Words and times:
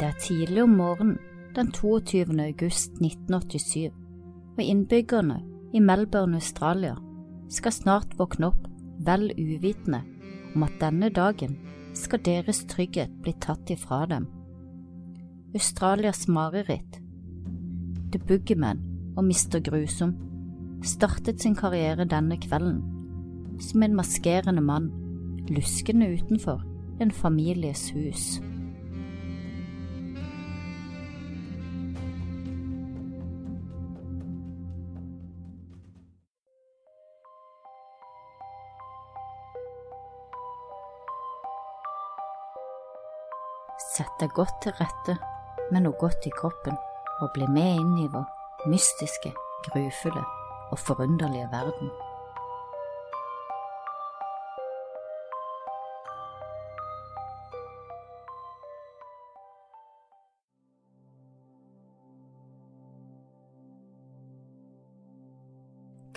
Det 0.00 0.08
er 0.08 0.20
tidlig 0.20 0.62
om 0.62 0.78
morgenen 0.78 1.18
den 1.52 1.68
22. 1.76 2.22
august 2.40 2.94
1987, 3.02 3.90
og 4.56 4.62
innbyggerne 4.64 5.42
i 5.76 5.80
Melbourne, 5.84 6.38
Australia, 6.40 6.94
skal 7.52 7.74
snart 7.74 8.14
våkne 8.16 8.48
opp 8.48 8.64
vel 9.04 9.28
uvitende 9.36 10.00
om 10.54 10.64
at 10.64 10.78
denne 10.80 11.10
dagen 11.12 11.58
skal 11.92 12.22
deres 12.24 12.62
trygghet 12.70 13.12
bli 13.20 13.34
tatt 13.44 13.68
ifra 13.68 14.06
dem. 14.08 14.24
Australias 15.52 16.24
mareritt, 16.32 16.96
The 18.14 18.24
Boogeyman 18.24 18.80
og 19.18 19.26
Mr. 19.28 19.60
Grusom 19.68 20.14
startet 20.80 21.44
sin 21.44 21.58
karriere 21.58 22.08
denne 22.08 22.40
kvelden 22.40 22.80
som 23.60 23.84
en 23.84 24.00
maskerende 24.00 24.64
mann 24.64 24.88
luskende 25.52 26.08
utenfor 26.14 26.64
en 27.04 27.12
families 27.12 27.90
hus. 27.92 28.40
Deg 44.20 44.32
godt 44.36 44.60
til 44.64 44.74
rette 44.76 45.16
med 45.72 45.84
noe 45.84 45.96
godt 46.00 46.26
i 46.28 46.32
kroppen, 46.34 46.76
og 47.20 47.32
bli 47.34 47.46
med 47.48 47.80
inn 47.80 47.96
i 48.04 48.08
vår 48.12 48.68
mystiske, 48.68 49.32
grufulle 49.68 50.22
og 50.70 50.78
forunderlige 50.78 51.48
verden. 51.52 51.92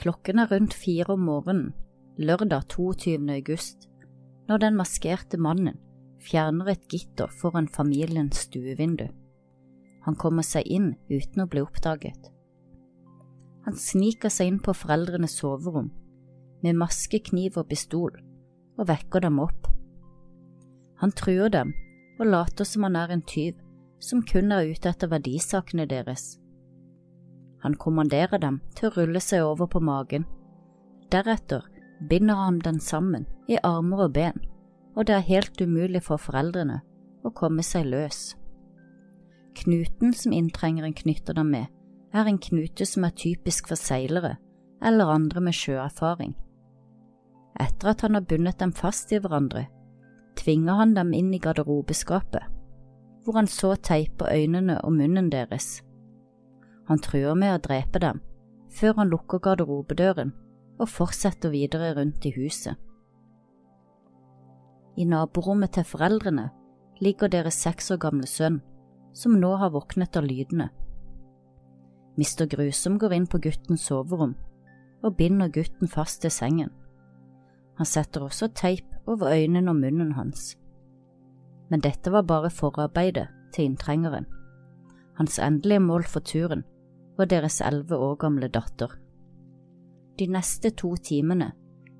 Klokken 0.04 0.40
er 0.44 0.52
rundt 0.52 0.74
fire 0.76 1.16
om 1.16 1.24
morgenen, 1.24 1.72
lørdag 2.20 2.68
22. 2.74 3.16
august, 3.32 3.88
når 4.50 4.60
den 4.60 4.76
maskerte 4.76 5.40
mannen 5.40 5.80
fjerner 6.24 6.74
et 6.74 6.86
gitter 6.92 7.32
foran 7.42 7.68
familiens 7.68 8.46
stuevindu. 8.48 9.08
Han 10.04 10.16
kommer 10.20 10.44
seg 10.44 10.68
inn 10.68 10.94
uten 11.10 11.44
å 11.44 11.50
bli 11.50 11.64
oppdaget. 11.64 12.30
Han 13.64 13.78
sniker 13.80 14.32
seg 14.34 14.52
inn 14.52 14.60
på 14.64 14.76
foreldrenes 14.76 15.38
soverom 15.40 15.92
med 16.64 16.80
maske, 16.80 17.20
kniv 17.20 17.58
og 17.60 17.70
pistol 17.72 18.12
og 18.80 18.88
vekker 18.90 19.24
dem 19.24 19.40
opp. 19.44 19.68
Han 21.00 21.12
truer 21.16 21.52
dem 21.52 21.74
og 22.20 22.30
later 22.30 22.68
som 22.68 22.88
han 22.88 22.98
er 23.00 23.14
en 23.14 23.26
tyv 23.28 23.60
som 24.04 24.24
kun 24.28 24.52
er 24.52 24.72
ute 24.72 24.92
etter 24.92 25.12
verdisakene 25.12 25.88
deres. 25.88 26.38
Han 27.64 27.78
kommanderer 27.80 28.42
dem 28.44 28.60
til 28.76 28.90
å 28.90 28.96
rulle 28.98 29.22
seg 29.24 29.46
over 29.48 29.70
på 29.72 29.80
magen. 29.80 30.26
Deretter 31.12 31.64
binder 32.10 32.42
han 32.42 32.60
den 32.64 32.82
sammen 32.84 33.28
i 33.48 33.60
armer 33.64 34.10
og 34.10 34.18
ben 34.18 34.42
og 34.96 35.08
det 35.08 35.16
er 35.16 35.28
helt 35.28 35.62
umulig 35.62 36.04
for 36.06 36.22
foreldrene 36.22 36.82
å 37.24 37.32
komme 37.34 37.64
seg 37.66 37.88
løs. 37.90 38.34
Knuten 39.58 40.14
som 40.18 40.34
inntrengeren 40.34 40.96
knytter 40.98 41.38
dem 41.38 41.52
med, 41.54 41.70
er 42.14 42.30
en 42.30 42.38
knute 42.38 42.86
som 42.86 43.06
er 43.08 43.16
typisk 43.18 43.70
for 43.72 43.80
seilere 43.80 44.36
eller 44.84 45.10
andre 45.14 45.42
med 45.42 45.56
sjøerfaring. 45.58 46.34
Etter 47.62 47.94
at 47.94 48.02
han 48.06 48.18
har 48.18 48.26
bundet 48.28 48.60
dem 48.60 48.74
fast 48.74 49.14
i 49.14 49.22
hverandre, 49.22 49.68
tvinger 50.38 50.80
han 50.82 50.94
dem 50.98 51.14
inn 51.14 51.32
i 51.34 51.42
garderobeskapet, 51.42 52.46
hvor 53.24 53.38
han 53.38 53.48
så 53.48 53.76
teiper 53.76 54.34
øynene 54.34 54.80
og 54.82 54.94
munnen 54.98 55.30
deres. 55.32 55.82
Han 56.90 57.00
truer 57.00 57.38
med 57.40 57.56
å 57.56 57.62
drepe 57.64 58.02
dem, 58.04 58.20
før 58.74 58.98
han 59.00 59.14
lukker 59.14 59.40
garderobedøren 59.40 60.34
og 60.82 60.90
fortsetter 60.90 61.54
videre 61.54 61.94
rundt 61.96 62.26
i 62.26 62.34
huset. 62.36 62.76
I 64.96 65.06
naborommet 65.10 65.74
til 65.74 65.88
foreldrene 65.88 66.50
ligger 67.02 67.32
deres 67.32 67.58
seks 67.66 67.92
år 67.92 68.00
gamle 68.06 68.28
sønn, 68.30 68.62
som 69.14 69.40
nå 69.42 69.56
har 69.58 69.74
våknet 69.74 70.18
av 70.18 70.26
lydene. 70.28 70.70
Mister 72.18 72.46
Grusom 72.46 73.00
går 73.02 73.16
inn 73.18 73.28
på 73.30 73.42
guttens 73.42 73.88
soverom 73.90 74.36
og 75.04 75.16
binder 75.18 75.50
gutten 75.52 75.90
fast 75.90 76.22
til 76.22 76.32
sengen. 76.32 76.70
Han 77.78 77.90
setter 77.90 78.22
også 78.22 78.52
teip 78.54 78.86
over 79.10 79.34
øynene 79.34 79.72
og 79.74 79.80
munnen 79.82 80.14
hans. 80.14 80.54
Men 81.70 81.82
dette 81.82 82.12
var 82.14 82.28
bare 82.30 82.54
forarbeidet 82.54 83.28
til 83.54 83.66
inntrengeren. 83.66 84.28
Hans 85.18 85.40
endelige 85.40 85.80
mål 85.80 86.06
for 86.06 86.20
turen 86.20 86.64
var 87.18 87.26
deres 87.26 87.62
elleve 87.62 87.98
år 87.98 88.16
gamle 88.22 88.48
datter. 88.48 88.94
De 90.20 90.28
neste 90.30 90.70
to 90.70 90.96
timene 90.96 91.52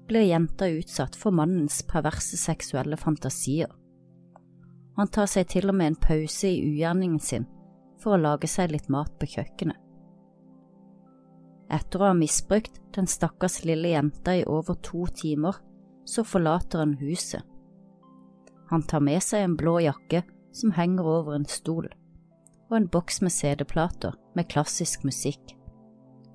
blir 0.08 0.28
jenta 0.28 0.68
utsatt 0.68 1.16
for 1.16 1.32
mannens 1.36 1.82
perverse 1.88 2.38
seksuelle 2.38 2.98
fantasier. 2.98 3.72
Han 4.98 5.10
tar 5.10 5.30
seg 5.30 5.48
til 5.50 5.72
og 5.72 5.78
med 5.80 5.94
en 5.94 6.02
pause 6.02 6.50
i 6.50 6.62
ugjerningen 6.68 7.22
sin 7.24 7.48
for 8.04 8.16
å 8.16 8.22
lage 8.22 8.50
seg 8.52 8.74
litt 8.74 8.90
mat 8.94 9.14
på 9.20 9.30
kjøkkenet. 9.36 9.80
Etter 11.74 12.02
å 12.04 12.12
ha 12.12 12.18
misbrukt 12.18 12.78
den 12.94 13.08
stakkars 13.10 13.64
lille 13.66 13.96
jenta 13.96 14.36
i 14.38 14.44
over 14.46 14.78
to 14.86 15.08
timer, 15.16 15.56
så 16.06 16.26
forlater 16.28 16.84
han 16.84 16.98
huset. 17.00 17.42
Han 18.70 18.84
tar 18.84 19.02
med 19.06 19.24
seg 19.24 19.46
en 19.46 19.56
blå 19.58 19.80
jakke 19.82 20.22
som 20.54 20.74
henger 20.76 21.08
over 21.08 21.38
en 21.38 21.50
stol, 21.50 21.88
og 22.70 22.78
en 22.78 22.88
boks 22.92 23.22
med 23.24 23.34
CD-plater 23.34 24.14
med 24.38 24.50
klassisk 24.52 25.08
musikk. 25.08 25.56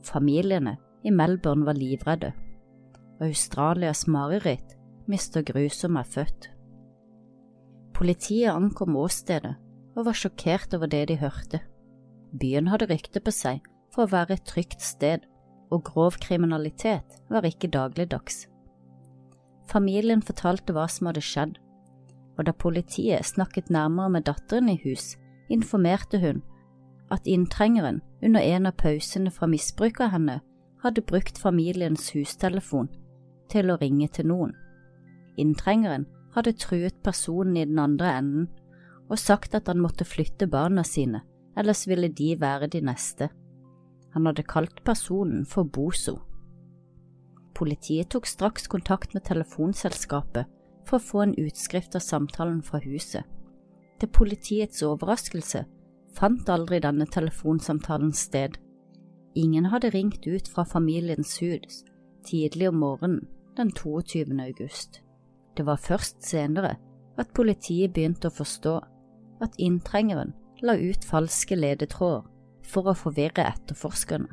Familiene 0.03 0.79
i 1.07 1.13
Melbourne 1.15 1.67
var 1.69 1.79
livredde 1.79 2.33
Australias 3.21 4.07
mareritt, 4.07 4.77
Mr. 5.07 5.43
Grusom 5.43 5.97
er 5.97 6.07
født. 6.07 6.51
Politiet 7.95 8.53
ankom 8.53 8.95
åstedet 8.97 9.57
og 9.97 10.05
var 10.07 10.15
sjokkert 10.15 10.75
over 10.77 10.87
det 10.87 11.09
de 11.11 11.17
hørte. 11.19 11.59
Byen 12.39 12.69
hadde 12.71 12.87
rykte 12.87 13.19
på 13.19 13.33
seg 13.35 13.65
for 13.91 14.05
å 14.05 14.13
være 14.13 14.37
et 14.37 14.45
trygt 14.47 14.85
sted, 14.87 15.25
og 15.75 15.83
grov 15.89 16.21
kriminalitet 16.23 17.17
var 17.29 17.45
ikke 17.45 17.73
dagligdags. 17.75 18.47
Familien 19.67 20.23
fortalte 20.23 20.73
hva 20.73 20.87
som 20.87 21.11
hadde 21.11 21.25
skjedd, 21.27 21.59
og 22.39 22.47
da 22.47 22.55
politiet 22.55 23.27
snakket 23.27 23.75
nærmere 23.75 24.15
med 24.15 24.29
datteren 24.31 24.71
i 24.71 24.79
hus, 24.85 25.17
informerte 25.51 26.23
hun 26.23 26.45
at 27.11 27.27
inntrengeren 27.27 27.99
under 28.23 28.47
en 28.47 28.71
av 28.71 28.79
pausene 28.79 29.35
fra 29.35 29.51
misbruk 29.51 29.99
av 30.07 30.15
henne 30.15 30.39
hadde 30.85 31.03
brukt 31.03 31.41
familiens 31.43 32.13
hustelefon 32.15 32.93
til 33.53 33.71
å 33.73 33.79
ringe 33.81 34.09
til 34.13 34.29
noen. 34.31 34.55
Inntrengeren 35.39 36.07
hadde 36.35 36.57
truet 36.59 36.97
personen 37.05 37.57
i 37.57 37.67
den 37.67 37.79
andre 37.79 38.13
enden 38.21 38.49
og 39.09 39.21
sagt 39.21 39.55
at 39.57 39.69
han 39.71 39.81
måtte 39.81 40.05
flytte 40.05 40.49
barna 40.51 40.85
sine, 40.85 41.23
ellers 41.57 41.87
ville 41.89 42.11
de 42.13 42.35
være 42.41 42.69
de 42.73 42.83
neste. 42.85 43.31
Han 44.15 44.29
hadde 44.29 44.45
kalt 44.49 44.83
personen 44.85 45.47
for 45.47 45.65
Bozo. 45.65 46.19
Politiet 47.57 48.13
tok 48.13 48.29
straks 48.29 48.69
kontakt 48.71 49.15
med 49.15 49.25
telefonselskapet 49.27 50.47
for 50.87 50.99
å 50.99 51.05
få 51.05 51.25
en 51.25 51.35
utskrift 51.41 51.97
av 51.99 52.05
samtalen 52.05 52.61
fra 52.63 52.81
huset. 52.85 53.25
Til 53.99 54.13
politiets 54.15 54.85
overraskelse 54.87 55.65
fant 56.15 56.49
aldri 56.53 56.79
denne 56.85 57.07
telefonsamtalen 57.11 58.13
sted. 58.15 58.55
Ingen 59.35 59.69
hadde 59.73 59.91
ringt 59.95 60.27
ut 60.27 60.49
fra 60.49 60.65
familiens 60.65 61.37
hus 61.43 61.83
tidlig 62.29 62.69
om 62.69 62.81
morgenen 62.83 63.27
den 63.59 63.73
22. 63.73 64.25
august. 64.41 65.01
Det 65.57 65.67
var 65.67 65.77
først 65.77 66.23
senere 66.23 66.77
at 67.19 67.35
politiet 67.35 67.93
begynte 67.93 68.31
å 68.31 68.35
forstå 68.35 68.75
at 69.43 69.59
inntrengeren 69.59 70.35
la 70.63 70.77
ut 70.79 71.07
falske 71.07 71.59
ledetråder 71.59 72.27
for 72.69 72.91
å 72.91 72.95
forvirre 72.95 73.47
etterforskerne. 73.51 74.31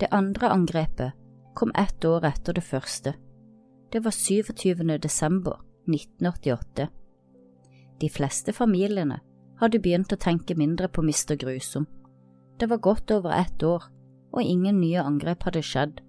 Det 0.00 0.10
andre 0.12 0.50
angrepet 0.52 1.16
kom 1.56 1.72
ett 1.78 2.04
år 2.04 2.26
etter 2.28 2.56
det 2.56 2.66
første. 2.66 3.14
Det 3.92 4.04
var 4.04 4.12
27. 4.12 4.98
desember 4.98 5.60
1988. 5.86 6.88
De 8.00 8.08
fleste 8.10 8.52
familiene 8.52 9.20
hadde 9.60 9.80
begynt 9.80 10.12
å 10.12 10.20
tenke 10.20 10.56
mindre 10.58 10.90
på 10.90 11.00
Mr. 11.00 11.38
Grusom. 11.40 11.86
Det 12.58 12.68
var 12.68 12.82
godt 12.82 13.10
over 13.14 13.32
ett 13.38 13.62
år, 13.62 13.86
og 14.34 14.42
ingen 14.42 14.80
nye 14.82 15.00
angrep 15.00 15.46
hadde 15.46 15.62
skjedd 15.62 16.02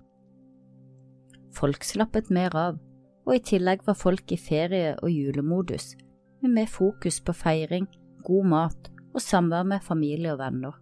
Folk 1.56 1.84
slappet 1.84 2.30
mer 2.30 2.56
av, 2.56 2.80
og 3.25 3.36
i 3.36 3.44
tillegg 3.44 3.86
var 3.88 3.98
folk 3.98 4.31
i 4.31 4.38
ferie- 4.38 4.98
og 5.02 5.12
julemodus, 5.12 5.96
med 6.42 6.52
mer 6.52 6.68
fokus 6.69 7.22
på 7.24 7.34
feiring, 7.34 7.88
god 8.24 8.50
mat 8.52 8.90
og 9.16 9.22
samvær 9.22 9.63
med 9.63 9.84
familie 9.84 10.34
og 10.34 10.40
venner. 10.40 10.75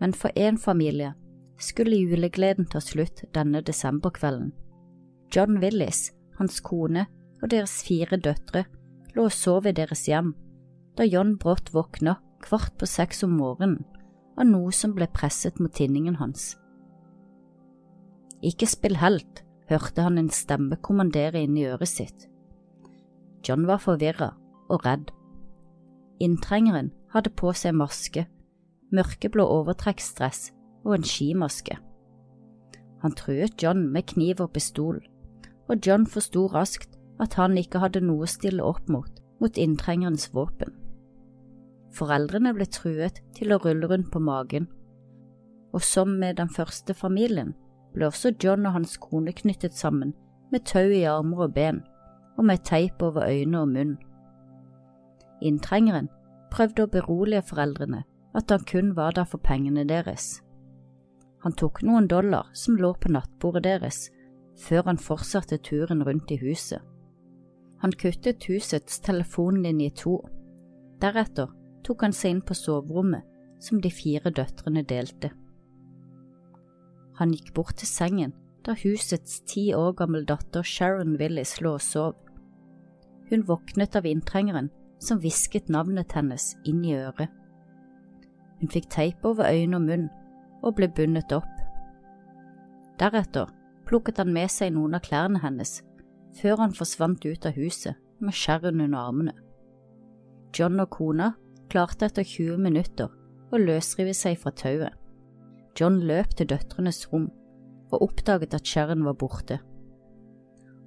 Men 0.00 0.14
for 0.14 0.32
én 0.36 0.58
familie 0.58 1.14
skulle 1.60 2.00
julegleden 2.00 2.66
ta 2.66 2.80
slutt 2.80 3.24
denne 3.34 3.60
desemberkvelden. 3.60 4.52
John 5.30 5.60
Willis, 5.62 6.10
hans 6.38 6.60
kone 6.60 7.06
og 7.42 7.50
deres 7.52 7.82
fire 7.86 8.16
døtre 8.16 8.64
lå 9.14 9.28
og 9.28 9.34
sov 9.34 9.66
i 9.66 9.76
deres 9.76 10.06
hjem 10.08 10.34
da 10.98 11.06
John 11.06 11.36
brått 11.38 11.70
våkna 11.74 12.16
kvart 12.42 12.74
på 12.80 12.88
seks 12.88 13.22
om 13.26 13.36
morgenen 13.38 13.84
av 14.40 14.48
noe 14.48 14.72
som 14.72 14.94
ble 14.96 15.06
presset 15.12 15.60
mot 15.60 15.72
tinningen 15.72 16.16
hans. 16.16 16.56
Ikke 18.42 18.68
spill 18.68 18.96
helt, 19.00 19.44
hørte 19.68 20.02
han 20.02 20.18
en 20.18 20.30
stemme 20.32 20.78
kommandere 20.80 21.42
inn 21.44 21.56
i 21.58 21.66
øret 21.68 21.90
sitt. 21.90 22.26
John 23.46 23.66
var 23.68 23.80
forvirra 23.82 24.32
og 24.68 24.84
redd. 24.86 25.10
Inntrengeren 26.20 26.90
hadde 27.12 27.32
på 27.32 27.52
seg 27.56 27.76
maske, 27.76 28.26
mørkeblå 28.92 29.44
overtrekksdress 29.44 30.50
og 30.84 30.96
en 30.96 31.06
skimaske. 31.06 31.78
Han 33.00 33.16
truet 33.16 33.56
John 33.62 33.86
med 33.92 34.08
kniv 34.12 34.42
og 34.44 34.52
pistol, 34.56 35.00
og 35.68 35.86
John 35.86 36.06
forsto 36.06 36.46
raskt 36.52 36.98
at 37.20 37.36
han 37.40 37.56
ikke 37.60 37.80
hadde 37.80 38.02
noe 38.04 38.26
å 38.26 38.30
stille 38.30 38.64
opp 38.64 38.88
mot 38.92 39.20
mot 39.40 39.56
inntrengerens 39.56 40.28
våpen. 40.36 40.74
Foreldrene 41.96 42.52
ble 42.54 42.66
truet 42.70 43.22
til 43.36 43.54
å 43.54 43.58
rulle 43.64 43.88
rundt 43.90 44.10
på 44.12 44.20
magen, 44.22 44.68
og 45.72 45.82
som 45.86 46.12
med 46.20 46.36
den 46.38 46.50
første 46.52 46.94
familien 46.94 47.54
ble 47.94 48.06
også 48.06 48.34
John 48.42 48.66
og 48.66 48.76
hans 48.78 48.96
kone 49.00 49.32
knyttet 49.36 49.74
sammen 49.74 50.14
med 50.50 50.66
tau 50.66 50.90
i 50.90 51.04
armer 51.08 51.46
og 51.46 51.54
ben 51.54 51.82
og 52.38 52.46
med 52.48 52.62
teip 52.64 53.02
over 53.02 53.26
øyne 53.28 53.60
og 53.60 53.68
munn. 53.68 53.96
Inntrengeren 55.42 56.08
prøvde 56.52 56.84
å 56.84 56.92
berolige 56.92 57.42
foreldrene 57.50 58.04
at 58.36 58.50
han 58.50 58.64
kun 58.68 58.94
var 58.96 59.16
der 59.16 59.26
for 59.28 59.42
pengene 59.42 59.84
deres. 59.88 60.40
Han 61.42 61.56
tok 61.56 61.82
noen 61.82 62.08
dollar 62.08 62.50
som 62.54 62.76
lå 62.76 62.92
på 63.00 63.10
nattbordet 63.12 63.64
deres, 63.64 64.10
før 64.60 64.90
han 64.90 65.00
fortsatte 65.00 65.58
turen 65.64 66.04
rundt 66.04 66.30
i 66.30 66.38
huset. 66.40 66.80
Han 67.80 67.92
kuttet 67.96 68.44
husets 68.44 69.00
telefonlinje 69.00 69.86
i 69.88 69.94
to. 69.96 70.18
Deretter 71.00 71.48
tok 71.84 72.04
han 72.04 72.12
seg 72.12 72.36
inn 72.36 72.42
på 72.44 72.56
soverommet 72.56 73.24
som 73.60 73.80
de 73.80 73.92
fire 73.92 74.32
døtrene 74.36 74.84
delte. 74.84 75.32
Han 77.20 77.34
gikk 77.36 77.52
bort 77.54 77.76
til 77.76 77.88
sengen 77.88 78.32
der 78.64 78.76
husets 78.80 79.40
ti 79.48 79.70
år 79.76 79.92
gamle 79.96 80.24
datter 80.28 80.64
Sharon 80.64 81.16
Willis 81.20 81.58
lå 81.60 81.74
og 81.76 81.84
sov. 81.84 82.14
Hun 83.30 83.44
våknet 83.48 83.96
av 83.96 84.08
inntrengeren 84.08 84.70
som 85.00 85.20
hvisket 85.20 85.68
navnet 85.72 86.12
hennes 86.16 86.54
inn 86.68 86.82
i 86.84 86.96
øret. 86.96 87.28
Hun 88.60 88.72
fikk 88.72 88.90
teip 88.92 89.24
over 89.24 89.48
øyne 89.48 89.78
og 89.78 89.86
munn 89.86 90.08
og 90.60 90.76
ble 90.76 90.90
bundet 90.92 91.32
opp. 91.32 91.48
Deretter 93.00 93.52
plukket 93.88 94.20
han 94.20 94.32
med 94.32 94.52
seg 94.52 94.74
noen 94.76 94.96
av 94.98 95.04
klærne 95.06 95.40
hennes 95.44 95.78
før 96.40 96.60
han 96.64 96.76
forsvant 96.76 97.24
ut 97.24 97.48
av 97.48 97.56
huset 97.56 97.96
med 98.20 98.36
Sharon 98.36 98.80
under 98.80 98.98
armene. 99.00 99.34
John 100.56 100.80
og 100.82 100.90
kona 100.92 101.32
klarte 101.72 102.10
etter 102.10 102.26
20 102.26 102.60
minutter 102.60 103.08
å 103.50 103.60
løsrive 103.60 104.14
seg 104.14 104.36
fra 104.40 104.52
tauet. 104.52 104.99
John 105.78 106.00
løp 106.06 106.34
til 106.36 106.50
døtrenes 106.50 107.06
rom 107.12 107.28
og 107.90 108.02
oppdaget 108.06 108.54
at 108.54 108.66
Sharon 108.66 109.04
var 109.06 109.16
borte. 109.18 109.60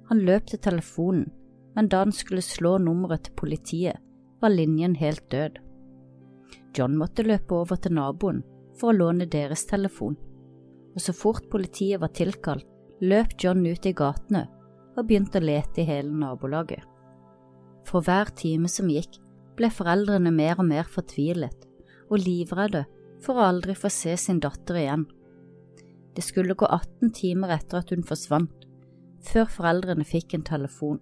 Han 0.08 0.20
løp 0.24 0.46
til 0.50 0.60
telefonen, 0.60 1.28
men 1.74 1.88
da 1.88 2.02
han 2.04 2.12
skulle 2.12 2.44
slå 2.44 2.76
nummeret 2.78 3.26
til 3.26 3.36
politiet, 3.36 4.00
var 4.40 4.52
linjen 4.52 4.96
helt 5.00 5.24
død. 5.32 5.58
John 6.76 6.96
måtte 6.98 7.24
løpe 7.24 7.54
over 7.54 7.80
til 7.80 7.94
naboen 7.96 8.42
for 8.78 8.90
å 8.90 8.96
låne 8.96 9.26
deres 9.30 9.64
telefon, 9.70 10.16
og 10.94 11.00
så 11.02 11.14
fort 11.16 11.48
politiet 11.50 12.00
var 12.02 12.12
tilkalt, 12.14 12.66
løp 13.00 13.34
John 13.42 13.64
ut 13.66 13.86
i 13.86 13.94
gatene 13.96 14.46
og 14.94 15.06
begynte 15.06 15.40
å 15.40 15.44
lete 15.44 15.82
i 15.82 15.88
hele 15.88 16.12
nabolaget. 16.14 16.82
For 17.84 18.04
hver 18.04 18.30
time 18.38 18.70
som 18.70 18.88
gikk, 18.90 19.18
ble 19.58 19.70
foreldrene 19.70 20.32
mer 20.34 20.58
og 20.58 20.68
mer 20.68 20.86
fortvilet 20.90 21.66
og 22.10 22.20
livredde 22.22 22.84
for 23.24 23.38
å 23.38 23.48
aldri 23.48 23.74
få 23.78 23.90
se 23.92 24.14
sin 24.20 24.42
datter 24.44 24.78
igjen. 24.80 25.06
Det 26.14 26.22
skulle 26.22 26.54
gå 26.54 26.68
18 26.68 27.10
timer 27.16 27.56
etter 27.56 27.80
at 27.80 27.90
hun 27.90 28.04
forsvant, 28.06 28.68
før 29.24 29.48
foreldrene 29.50 30.06
fikk 30.06 30.36
en 30.36 30.46
telefon. 30.46 31.00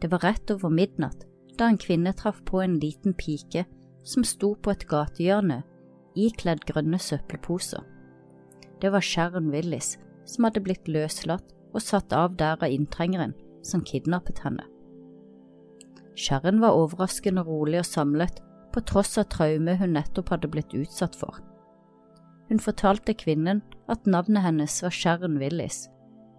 Det 0.00 0.10
var 0.12 0.24
rett 0.24 0.50
over 0.52 0.72
midnatt 0.72 1.26
da 1.58 1.68
en 1.70 1.78
kvinne 1.78 2.12
traff 2.16 2.40
på 2.48 2.60
en 2.64 2.78
liten 2.82 3.14
pike 3.14 3.62
som 4.04 4.24
sto 4.26 4.54
på 4.58 4.72
et 4.74 4.86
gatehjørne 4.90 5.62
ikledd 6.18 6.64
grønne 6.68 6.98
søppelposer. 7.00 7.82
Det 8.82 8.90
var 8.92 9.04
Sharon 9.04 9.50
Willis 9.54 9.94
som 10.28 10.46
hadde 10.46 10.62
blitt 10.64 10.88
løslatt 10.90 11.54
og 11.74 11.82
satt 11.82 12.12
av 12.12 12.36
der 12.38 12.58
av 12.60 12.70
inntrengeren 12.70 13.34
som 13.64 13.84
kidnappet 13.86 14.42
henne. 14.44 14.64
Sharon 16.14 16.60
var 16.62 16.76
overraskende 16.78 17.42
rolig 17.46 17.80
og 17.80 17.88
samlet 17.88 18.42
på 18.74 18.82
tross 18.90 19.18
av 19.18 19.28
traumet 19.30 19.78
hun 19.78 19.94
nettopp 19.94 20.32
hadde 20.34 20.50
blitt 20.50 20.74
utsatt 20.74 21.14
for. 21.16 21.38
Hun 22.50 22.60
fortalte 22.60 23.14
kvinnen 23.16 23.62
at 23.88 24.08
navnet 24.10 24.44
hennes 24.44 24.80
var 24.82 24.94
Sharon 24.94 25.38
Willis, 25.40 25.86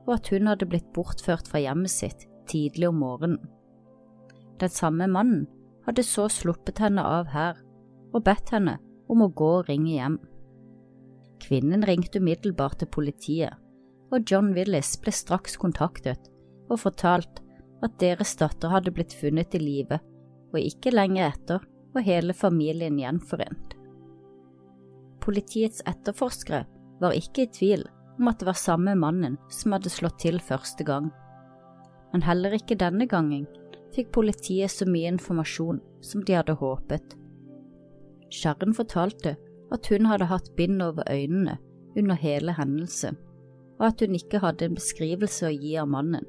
og 0.06 0.18
at 0.20 0.30
hun 0.34 0.50
hadde 0.52 0.68
blitt 0.70 0.92
bortført 0.94 1.48
fra 1.50 1.64
hjemmet 1.64 1.94
sitt 1.94 2.28
tidlig 2.50 2.90
om 2.92 3.00
morgenen. 3.02 3.40
Den 4.62 4.72
samme 4.72 5.08
mannen 5.12 5.48
hadde 5.88 6.04
så 6.06 6.28
sluppet 6.32 6.80
henne 6.84 7.04
av 7.04 7.32
her 7.34 7.58
og 8.14 8.24
bedt 8.28 8.52
henne 8.54 8.78
om 9.12 9.24
å 9.26 9.32
gå 9.34 9.50
og 9.60 9.70
ringe 9.70 9.92
hjem. 9.96 10.18
Kvinnen 11.44 11.84
ringte 11.86 12.22
umiddelbart 12.22 12.80
til 12.82 12.90
politiet, 12.92 13.54
og 14.14 14.24
John 14.30 14.54
Willis 14.56 14.94
ble 15.02 15.12
straks 15.14 15.58
kontaktet 15.62 16.30
og 16.70 16.80
fortalt 16.82 17.42
at 17.86 17.98
deres 18.02 18.34
datter 18.40 18.72
hadde 18.72 18.94
blitt 18.96 19.14
funnet 19.14 19.58
i 19.58 19.62
live, 19.62 20.00
og 20.54 20.62
ikke 20.62 20.94
lenge 20.94 21.26
etter 21.26 21.66
var 21.96 22.06
hele 22.06 22.36
familien 22.36 23.00
gjenforent. 23.00 23.76
Politiets 25.24 25.82
etterforskere 25.90 26.66
var 27.02 27.16
ikke 27.18 27.46
i 27.46 27.52
tvil 27.52 27.86
om 28.20 28.30
at 28.30 28.40
det 28.40 28.48
var 28.48 28.60
samme 28.60 28.94
mannen 29.00 29.38
som 29.52 29.76
hadde 29.76 29.92
slått 29.92 30.20
til 30.24 30.40
første 30.44 30.86
gang, 30.88 31.10
men 32.14 32.24
heller 32.24 32.56
ikke 32.56 32.78
denne 32.80 33.08
gangen 33.12 33.48
fikk 33.96 34.12
politiet 34.16 34.72
så 34.72 34.88
mye 34.88 35.14
informasjon 35.16 35.82
som 36.04 36.24
de 36.28 36.36
hadde 36.36 36.58
håpet. 36.60 37.16
Sharon 38.32 38.76
fortalte 38.76 39.36
at 39.74 39.90
hun 39.92 40.08
hadde 40.10 40.30
hatt 40.30 40.52
bind 40.56 40.84
over 40.84 41.08
øynene 41.12 41.58
under 41.96 42.20
hele 42.20 42.56
hendelsen, 42.56 43.18
og 43.80 43.88
at 43.90 44.04
hun 44.04 44.16
ikke 44.16 44.42
hadde 44.44 44.68
en 44.68 44.78
beskrivelse 44.78 45.48
å 45.48 45.54
gi 45.56 45.76
av 45.80 45.90
mannen. 45.92 46.28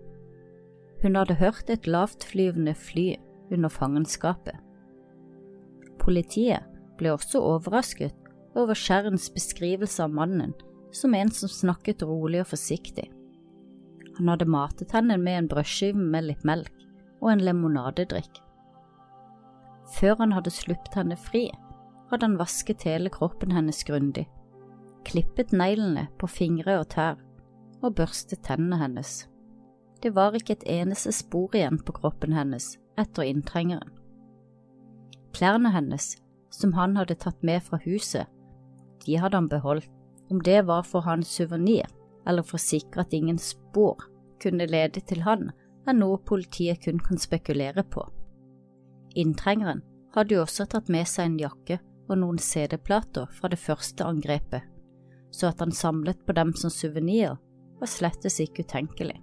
Hun 1.02 1.18
hadde 1.18 1.38
hørt 1.38 1.70
et 1.70 1.86
lavtflyvende 1.90 2.74
fly 2.74 3.08
under 3.52 3.70
fangenskapet. 3.70 4.56
Politiet 6.06 6.62
ble 7.00 7.10
også 7.10 7.40
overrasket 7.42 8.14
over 8.56 8.78
Skjerns 8.78 9.26
beskrivelse 9.34 10.04
av 10.04 10.14
mannen 10.14 10.54
som 10.94 11.14
en 11.14 11.30
som 11.34 11.50
snakket 11.50 12.04
rolig 12.06 12.40
og 12.44 12.52
forsiktig. 12.52 13.08
Han 14.16 14.30
hadde 14.32 14.48
matet 14.48 14.94
henne 14.96 15.18
med 15.20 15.40
en 15.40 15.48
brødskive 15.50 15.98
med 15.98 16.28
litt 16.30 16.46
melk 16.46 16.72
og 17.20 17.32
en 17.32 17.42
lemonadedrikk. 17.44 18.38
Før 19.98 20.16
han 20.22 20.32
hadde 20.36 20.54
sluppet 20.54 20.96
henne 20.96 21.18
fri, 21.20 21.48
hadde 22.10 22.26
han 22.26 22.38
vasket 22.40 22.86
hele 22.86 23.10
kroppen 23.12 23.52
hennes 23.54 23.82
grundig, 23.86 24.24
klippet 25.06 25.52
neglene 25.52 26.06
på 26.20 26.30
fingre 26.30 26.80
og 26.80 26.88
tær 26.94 27.20
og 27.82 27.98
børstet 27.98 28.46
tennene 28.46 28.78
hennes. 28.80 29.26
Det 30.02 30.14
var 30.14 30.38
ikke 30.38 30.56
et 30.56 30.66
eneste 30.70 31.12
spor 31.12 31.54
igjen 31.56 31.78
på 31.82 31.98
kroppen 31.98 32.34
hennes 32.36 32.76
etter 33.00 33.26
inntrengeren. 33.26 33.90
Klærne 35.36 35.68
hennes, 35.74 36.14
som 36.50 36.72
han 36.72 36.96
hadde 36.96 37.18
tatt 37.20 37.42
med 37.44 37.60
fra 37.66 37.78
huset, 37.84 38.24
de 39.04 39.18
hadde 39.20 39.36
han 39.36 39.48
beholdt, 39.52 39.90
om 40.30 40.40
det 40.40 40.62
var 40.66 40.82
for 40.82 41.04
hans 41.06 41.28
suvenir 41.28 41.86
eller 42.26 42.42
for 42.42 42.58
å 42.58 42.62
sikre 42.62 43.04
at 43.04 43.12
ingen 43.14 43.36
spor 43.38 44.00
kunne 44.42 44.66
lede 44.66 45.02
til 45.06 45.22
han, 45.26 45.50
er 45.86 45.94
noe 45.94 46.18
politiet 46.18 46.80
kun 46.82 46.98
kan 46.98 47.20
spekulere 47.20 47.84
på. 47.84 48.02
Inntrengeren 49.14 49.84
hadde 50.16 50.34
jo 50.34 50.42
også 50.42 50.66
tatt 50.72 50.88
med 50.90 51.06
seg 51.06 51.30
en 51.30 51.38
jakke 51.44 51.78
og 52.08 52.18
noen 52.18 52.40
CD-plater 52.42 53.28
fra 53.36 53.50
det 53.52 53.60
første 53.60 54.06
angrepet, 54.08 54.64
så 55.30 55.52
at 55.52 55.62
han 55.62 55.74
samlet 55.74 56.24
på 56.26 56.34
dem 56.34 56.54
som 56.58 56.72
suvenir 56.72 57.36
var 57.78 57.92
slettes 57.92 58.40
ikke 58.42 58.64
utenkelig. 58.66 59.20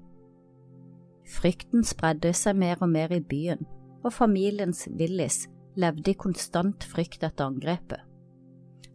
Frykten 1.34 1.84
spredde 1.88 2.32
seg 2.38 2.56
mer 2.60 2.80
og 2.84 2.92
mer 2.94 3.12
i 3.16 3.24
byen, 3.24 3.66
og 4.04 4.14
familiens 4.14 4.86
Willis 5.00 5.46
levde 5.80 6.12
i 6.12 6.18
konstant 6.18 6.86
frykt 6.88 7.24
etter 7.24 7.50
angrepet. 7.50 8.02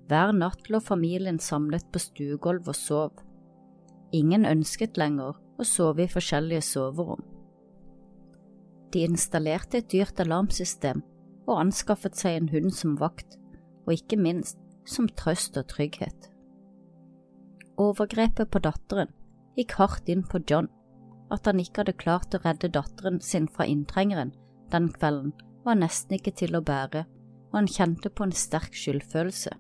Hver 0.09 0.33
natt 0.33 0.71
lå 0.73 0.81
familien 0.81 1.41
samlet 1.43 1.85
på 1.93 2.01
stuegulvet 2.01 2.71
og 2.73 2.79
sov. 2.79 3.25
Ingen 4.17 4.47
ønsket 4.49 4.97
lenger 4.97 5.37
å 5.37 5.67
sove 5.69 6.07
i 6.07 6.13
forskjellige 6.13 6.65
soverom. 6.65 7.21
De 8.93 9.05
installerte 9.05 9.83
et 9.83 9.91
dyrt 9.93 10.21
alarmsystem 10.25 11.03
og 11.49 11.59
anskaffet 11.61 12.17
seg 12.17 12.39
en 12.39 12.49
hund 12.55 12.73
som 12.77 12.97
vakt, 13.01 13.37
og 13.85 13.93
ikke 13.97 14.17
minst 14.21 14.57
som 14.89 15.09
trøst 15.21 15.57
og 15.61 15.69
trygghet. 15.69 16.31
Overgrepet 17.79 18.51
på 18.51 18.63
datteren 18.65 19.13
gikk 19.59 19.77
hardt 19.79 20.09
inn 20.09 20.25
på 20.25 20.41
John. 20.49 20.71
At 21.29 21.45
han 21.45 21.61
ikke 21.61 21.83
hadde 21.83 21.99
klart 22.01 22.33
å 22.33 22.41
redde 22.41 22.71
datteren 22.73 23.21
sin 23.21 23.49
fra 23.53 23.67
inntrengeren 23.69 24.33
den 24.73 24.89
kvelden, 24.93 25.33
var 25.69 25.79
nesten 25.79 26.17
ikke 26.19 26.35
til 26.37 26.57
å 26.57 26.65
bære, 26.65 27.05
og 27.51 27.59
han 27.61 27.69
kjente 27.71 28.11
på 28.13 28.27
en 28.27 28.35
sterk 28.35 28.75
skyldfølelse. 28.77 29.53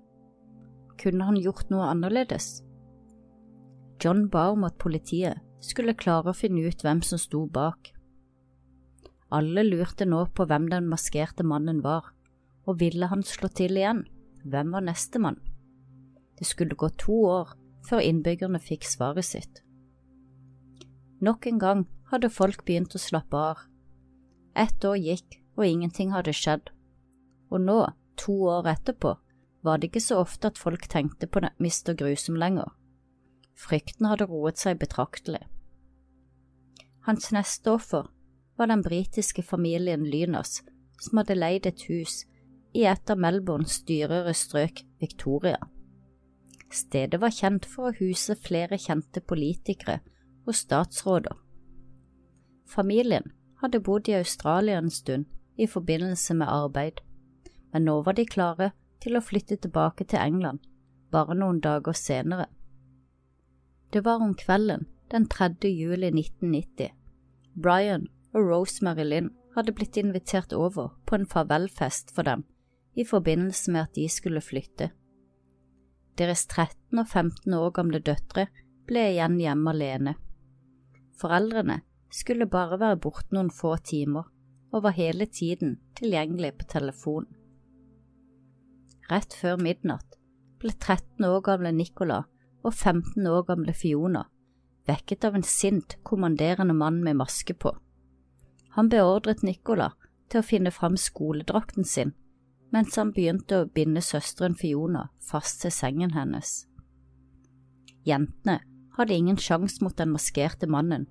Kunne 0.99 1.29
han 1.29 1.39
gjort 1.41 1.71
noe 1.73 1.89
annerledes? 1.93 2.63
John 4.03 4.27
ba 4.33 4.49
om 4.55 4.67
at 4.67 4.79
politiet 4.81 5.41
skulle 5.65 5.97
klare 5.99 6.33
å 6.33 6.37
finne 6.37 6.65
ut 6.67 6.85
hvem 6.85 7.01
som 7.03 7.21
sto 7.21 7.45
bak. 7.51 7.93
Alle 9.35 9.65
lurte 9.67 10.07
nå 10.09 10.25
på 10.35 10.47
hvem 10.49 10.69
den 10.73 10.89
maskerte 10.89 11.45
mannen 11.45 11.83
var, 11.85 12.13
og 12.69 12.81
ville 12.81 13.09
han 13.11 13.25
slå 13.27 13.51
til 13.53 13.77
igjen? 13.77 14.05
Hvem 14.49 14.73
var 14.73 14.85
nestemann? 14.87 15.41
Det 16.39 16.47
skulle 16.47 16.79
gå 16.79 16.89
to 17.01 17.17
år 17.29 17.57
før 17.89 18.05
innbyggerne 18.05 18.61
fikk 18.63 18.87
svaret 18.87 19.27
sitt. 19.27 19.63
Nok 21.25 21.49
en 21.51 21.59
gang 21.59 21.85
hadde 22.13 22.31
folk 22.31 22.63
begynt 22.65 22.95
å 22.95 23.03
slappe 23.03 23.37
av. 23.37 23.65
Ett 24.55 24.85
år 24.87 24.97
gikk, 25.03 25.41
og 25.59 25.67
ingenting 25.67 26.13
hadde 26.15 26.35
skjedd. 26.37 26.71
Og 27.51 27.61
nå, 27.61 27.81
to 28.17 28.35
år 28.47 28.71
etterpå, 28.77 29.17
var 29.67 29.79
det 29.79 29.91
ikke 29.91 30.05
så 30.05 30.21
ofte 30.23 30.53
at 30.53 30.59
folk 30.61 30.87
tenkte 30.89 31.27
på 31.27 31.43
Mr. 31.59 31.95
Grusom 31.99 32.39
lenger. 32.39 32.71
Frykten 33.59 34.07
hadde 34.07 34.29
roet 34.31 34.61
seg 34.61 34.79
betraktelig. 34.79 35.43
Hans 37.09 37.33
neste 37.35 37.73
offer 37.75 38.07
var 38.59 38.71
den 38.71 38.85
britiske 38.87 39.43
familien 39.43 40.05
Lynas, 40.07 40.63
som 41.03 41.19
hadde 41.19 41.39
leid 41.39 41.67
et 41.67 41.83
hus 41.89 42.23
i 42.77 42.85
et 42.87 43.11
av 43.11 43.19
Melbournes 43.19 43.81
dyrere 43.89 44.35
strøk, 44.35 44.85
Victoria. 45.03 45.59
Stedet 46.71 47.19
var 47.23 47.33
kjent 47.33 47.67
for 47.67 47.89
å 47.89 47.97
huse 47.97 48.37
flere 48.37 48.79
kjente 48.79 49.23
politikere 49.25 49.99
og 50.47 50.55
statsråder. 50.55 51.35
Familien 52.69 53.33
hadde 53.63 53.81
bodd 53.81 54.11
i 54.11 54.19
Australia 54.19 54.79
en 54.79 54.93
stund 54.93 55.27
i 55.59 55.67
forbindelse 55.67 56.35
med 56.39 56.49
arbeid, 56.49 57.01
men 57.73 57.85
nå 57.85 58.01
var 58.07 58.17
de 58.17 58.25
klare 58.27 58.71
til 59.03 59.19
å 59.19 59.25
flytte 59.25 59.59
tilbake 59.59 60.07
til 60.07 60.23
England, 60.23 60.63
bare 61.11 61.37
noen 61.39 61.61
dager 61.65 61.97
senere. 61.97 62.47
Det 63.93 64.05
var 64.05 64.23
om 64.23 64.35
kvelden 64.37 64.87
den 65.11 65.27
3. 65.27 65.57
juli 65.73 66.11
1990. 66.13 66.93
Brian 67.57 68.07
og 68.35 68.51
Rosemary 68.51 69.07
Lynn 69.07 69.33
hadde 69.57 69.75
blitt 69.75 69.97
invitert 69.97 70.53
over 70.53 70.93
på 71.09 71.17
en 71.17 71.27
farvelfest 71.27 72.13
for 72.15 72.29
dem 72.29 72.45
i 72.99 73.07
forbindelse 73.07 73.73
med 73.73 73.89
at 73.89 73.95
de 73.97 74.07
skulle 74.11 74.43
flytte. 74.45 74.91
Deres 76.19 76.47
13 76.47 76.99
og 76.99 77.07
15 77.07 77.55
år 77.55 77.71
gamle 77.75 78.01
døtre 78.03 78.49
ble 78.89 79.05
igjen 79.13 79.39
hjemme 79.41 79.71
alene. 79.71 80.15
Foreldrene 81.19 81.81
skulle 82.15 82.49
bare 82.51 82.79
være 82.81 83.01
borte 83.03 83.35
noen 83.35 83.51
få 83.55 83.77
timer 83.87 84.27
og 84.73 84.85
var 84.85 84.97
hele 84.97 85.27
tiden 85.27 85.79
tilgjengelig 85.99 86.55
på 86.59 86.69
telefon. 86.69 87.29
Rett 89.09 89.33
før 89.35 89.57
midnatt 89.61 90.19
ble 90.61 90.75
13 90.75 91.25
år 91.25 91.41
gamle 91.47 91.73
Nicola 91.73 92.25
og 92.65 92.75
15 92.75 93.27
år 93.27 93.47
gamle 93.49 93.73
Fiona 93.73 94.27
vekket 94.89 95.25
av 95.29 95.37
en 95.37 95.45
sint, 95.45 95.99
kommanderende 96.03 96.75
mann 96.75 97.03
med 97.05 97.19
maske 97.21 97.55
på. 97.55 97.75
Han 98.77 98.89
beordret 98.89 99.43
Nicola 99.45 99.91
til 100.29 100.41
å 100.41 100.47
finne 100.47 100.73
fram 100.73 100.97
skoledrakten 100.97 101.85
sin 101.85 102.15
mens 102.73 102.99
han 103.01 103.15
begynte 103.17 103.63
å 103.63 103.69
binde 103.73 104.03
søsteren 104.05 104.57
Fiona 104.59 105.07
fast 105.25 105.63
til 105.63 105.73
sengen 105.73 106.13
hennes. 106.13 106.67
Jentene 108.05 108.59
hadde 108.99 109.17
ingen 109.17 109.39
sjanse 109.41 109.81
mot 109.81 109.97
den 109.97 110.13
maskerte 110.13 110.69
mannen, 110.69 111.07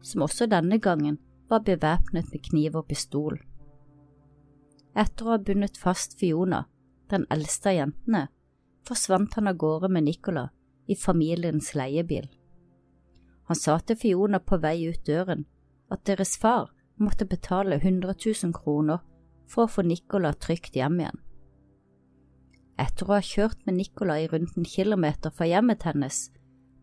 som 0.00 0.24
også 0.24 0.48
denne 0.48 0.78
gangen 0.80 1.18
var 1.54 1.66
bevæpnet 1.66 2.32
med 2.32 2.42
kniv 2.42 2.76
og 2.80 2.88
pistol. 2.90 3.38
Etter 4.98 5.26
å 5.26 5.34
ha 5.34 5.42
bundet 5.42 5.78
fast 5.78 6.16
Fiona, 6.18 6.64
den 7.10 7.26
eldste 7.30 7.70
av 7.70 7.76
jentene, 7.78 8.22
forsvant 8.86 9.36
han 9.38 9.50
av 9.50 9.58
gårde 9.60 9.90
med 9.94 10.08
Nicola 10.08 10.48
i 10.90 10.96
familiens 10.98 11.72
leiebil. 11.78 12.26
Han 13.46 13.58
sa 13.58 13.78
til 13.78 13.98
Fiona 14.00 14.40
på 14.40 14.58
vei 14.62 14.76
ut 14.88 15.02
døren 15.06 15.44
at 15.94 16.04
deres 16.08 16.36
far 16.40 16.72
måtte 16.98 17.28
betale 17.28 17.78
100 17.78 18.14
000 18.16 18.54
kroner 18.56 19.02
for 19.50 19.66
å 19.66 19.70
få 19.70 19.84
Nicola 19.86 20.32
trygt 20.34 20.78
hjem 20.78 21.00
igjen. 21.02 21.20
Etter 22.80 23.06
å 23.06 23.14
ha 23.14 23.22
kjørt 23.22 23.60
med 23.66 23.78
Nicola 23.78 24.18
i 24.18 24.30
rundt 24.30 24.56
en 24.58 24.66
kilometer 24.66 25.30
fra 25.30 25.46
hjemmet 25.46 25.86
hennes, 25.86 26.30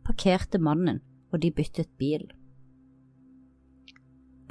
parkerte 0.08 0.62
mannen 0.64 1.02
og 1.32 1.42
de 1.44 1.52
byttet 1.56 1.92
bil. 2.00 2.30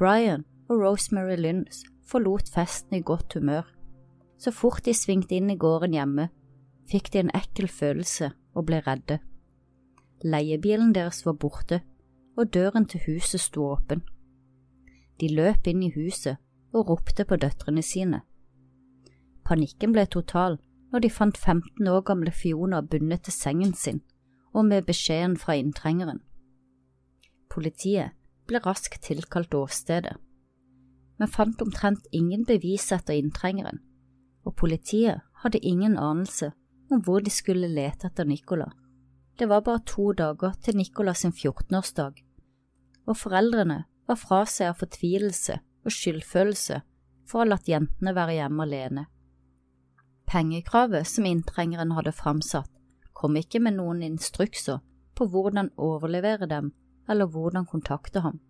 Brian 0.00 0.46
og 0.70 0.80
Rosemary 0.80 1.36
Lynns 1.36 1.82
forlot 2.08 2.48
festen 2.48 2.96
i 2.96 3.02
godt 3.04 3.34
humør. 3.36 3.66
Så 4.38 4.48
fort 4.50 4.86
de 4.86 4.94
svingte 4.96 5.36
inn 5.36 5.50
i 5.52 5.58
gården 5.60 5.92
hjemme, 5.92 6.30
fikk 6.88 7.10
de 7.12 7.20
en 7.20 7.32
ekkel 7.36 7.68
følelse 7.68 8.30
og 8.56 8.64
ble 8.70 8.78
redde. 8.86 9.18
Leiebilen 10.24 10.94
deres 10.96 11.20
var 11.26 11.36
borte, 11.36 11.82
og 12.38 12.48
døren 12.54 12.86
til 12.88 13.02
huset 13.04 13.42
sto 13.44 13.66
åpen. 13.74 14.00
De 15.20 15.28
løp 15.28 15.68
inn 15.68 15.82
i 15.84 15.90
huset 15.92 16.40
og 16.72 16.88
ropte 16.88 17.26
på 17.28 17.36
døtrene 17.36 17.82
sine. 17.84 18.22
Panikken 19.44 19.92
ble 19.92 20.06
total 20.08 20.56
når 20.94 21.04
de 21.04 21.10
fant 21.12 21.36
15 21.36 21.88
år 21.92 22.00
gamle 22.08 22.32
Fiona 22.32 22.80
bundet 22.80 23.26
til 23.28 23.36
sengen 23.36 23.74
sin 23.74 24.00
og 24.54 24.64
med 24.64 24.88
beskjeden 24.88 25.36
fra 25.36 25.58
inntrengeren. 25.60 26.22
Politiet 27.50 28.16
ble 28.50 28.60
raskt 28.64 29.00
tilkalt 29.06 29.54
åstedet, 29.54 30.16
men 31.20 31.30
fant 31.30 31.62
omtrent 31.62 32.06
ingen 32.16 32.46
bevis 32.48 32.88
etter 32.96 33.18
inntrengeren, 33.18 33.78
og 34.44 34.56
politiet 34.58 35.22
hadde 35.44 35.62
ingen 35.62 35.98
anelse 36.00 36.50
om 36.90 37.02
hvor 37.06 37.22
de 37.22 37.30
skulle 37.30 37.70
lete 37.70 38.08
etter 38.08 38.26
Nicola. 38.26 38.70
Det 39.38 39.48
var 39.48 39.62
bare 39.64 39.84
to 39.86 40.10
dager 40.16 40.56
til 40.64 40.76
Nicola 40.76 41.14
sin 41.14 41.32
14-årsdag, 41.32 42.18
og 43.06 43.16
foreldrene 43.16 43.84
var 44.08 44.18
fra 44.20 44.42
seg 44.48 44.72
av 44.72 44.80
fortvilelse 44.80 45.60
og 45.84 45.94
skyldfølelse 45.94 46.80
for 47.28 47.38
å 47.38 47.44
ha 47.44 47.52
latt 47.52 47.70
jentene 47.70 48.14
være 48.16 48.36
hjemme 48.40 48.66
alene. 48.66 49.06
Pengekravet 50.30 51.08
som 51.08 51.26
inntrengeren 51.26 51.94
hadde 51.96 52.14
framsatt, 52.14 52.70
kom 53.14 53.36
ikke 53.36 53.60
med 53.60 53.76
noen 53.76 54.02
instrukser 54.06 54.80
på 55.18 55.26
hvordan 55.28 55.72
overlevere 55.76 56.48
dem 56.48 56.70
eller 57.10 57.26
hvordan 57.26 57.66
kontakte 57.66 58.20
ham. 58.20 58.40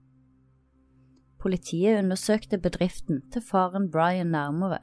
Politiet 1.40 1.98
undersøkte 1.98 2.58
bedriften 2.58 3.22
til 3.32 3.42
faren 3.42 3.90
Brian 3.90 4.26
nærmere. 4.26 4.78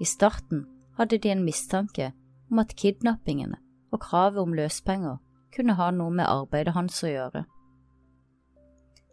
I 0.00 0.04
starten 0.04 0.66
hadde 0.96 1.18
de 1.18 1.30
en 1.32 1.44
mistanke 1.44 2.12
om 2.50 2.58
at 2.58 2.76
kidnappingene 2.76 3.56
og 3.92 4.00
kravet 4.00 4.38
om 4.38 4.52
løspenger 4.52 5.16
kunne 5.56 5.74
ha 5.74 5.90
noe 5.90 6.12
med 6.12 6.28
arbeidet 6.28 6.74
hans 6.76 7.00
å 7.04 7.08
gjøre. 7.08 7.44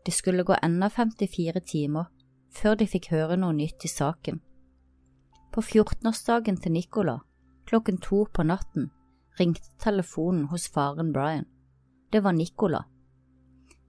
Det 0.05 0.13
skulle 0.13 0.43
gå 0.43 0.55
enda 0.63 0.87
54 0.87 1.63
timer 1.71 2.11
før 2.55 2.75
de 2.75 2.87
fikk 2.87 3.11
høre 3.13 3.37
noe 3.37 3.55
nytt 3.55 3.85
i 3.85 3.91
saken. 3.91 4.39
På 5.53 5.61
14-årsdagen 5.61 6.59
til 6.61 6.75
Nicola, 6.75 7.19
klokken 7.69 7.99
to 8.01 8.25
på 8.33 8.43
natten, 8.43 8.89
ringte 9.39 9.71
telefonen 9.79 10.47
hos 10.51 10.67
faren 10.69 11.13
Brian. 11.13 11.45
Det 12.11 12.23
var 12.23 12.33
Nicola. 12.33 12.83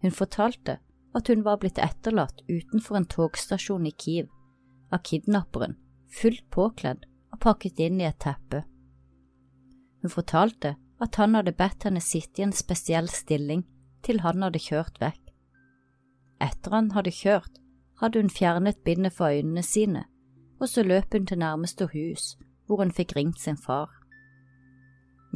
Hun 0.00 0.14
fortalte 0.16 0.78
at 1.14 1.28
hun 1.28 1.42
var 1.44 1.58
blitt 1.60 1.78
etterlatt 1.82 2.42
utenfor 2.48 2.96
en 3.00 3.08
togstasjon 3.10 3.86
i 3.86 3.92
Kiev 3.92 4.28
av 4.90 5.02
kidnapperen, 5.06 5.76
fullt 6.10 6.46
påkledd 6.50 7.06
og 7.30 7.40
pakket 7.44 7.82
inn 7.86 8.00
i 8.00 8.08
et 8.08 8.18
teppe. 8.22 8.64
Hun 10.02 10.12
fortalte 10.12 10.76
at 11.00 11.16
han 11.20 11.36
hadde 11.36 11.56
bedt 11.56 11.86
henne 11.86 12.02
sitte 12.04 12.42
i 12.42 12.46
en 12.46 12.56
spesiell 12.56 13.08
stilling 13.12 13.64
til 14.06 14.22
han 14.24 14.42
hadde 14.44 14.62
kjørt 14.62 15.00
vekk. 15.00 15.20
Etter 16.40 16.76
han 16.76 16.90
hadde 16.96 17.12
kjørt, 17.12 17.58
hadde 18.00 18.22
hun 18.22 18.32
fjernet 18.32 18.80
bindet 18.84 19.12
for 19.16 19.28
øynene 19.28 19.62
sine, 19.64 20.06
og 20.60 20.68
så 20.68 20.84
løp 20.84 21.12
hun 21.12 21.26
til 21.28 21.40
nærmeste 21.40 21.88
hus, 21.92 22.36
hvor 22.66 22.80
hun 22.80 22.92
fikk 22.96 23.16
ringt 23.16 23.40
sin 23.40 23.58
far. 23.60 23.90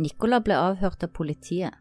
Nicola 0.00 0.40
ble 0.40 0.56
avhørt 0.56 1.04
av 1.04 1.12
politiet, 1.14 1.76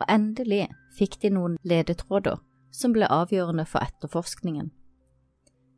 og 0.00 0.08
endelig 0.08 0.66
fikk 0.98 1.18
de 1.22 1.32
noen 1.34 1.58
ledetråder 1.62 2.40
som 2.72 2.94
ble 2.94 3.08
avgjørende 3.08 3.66
for 3.68 3.84
etterforskningen. 3.84 4.70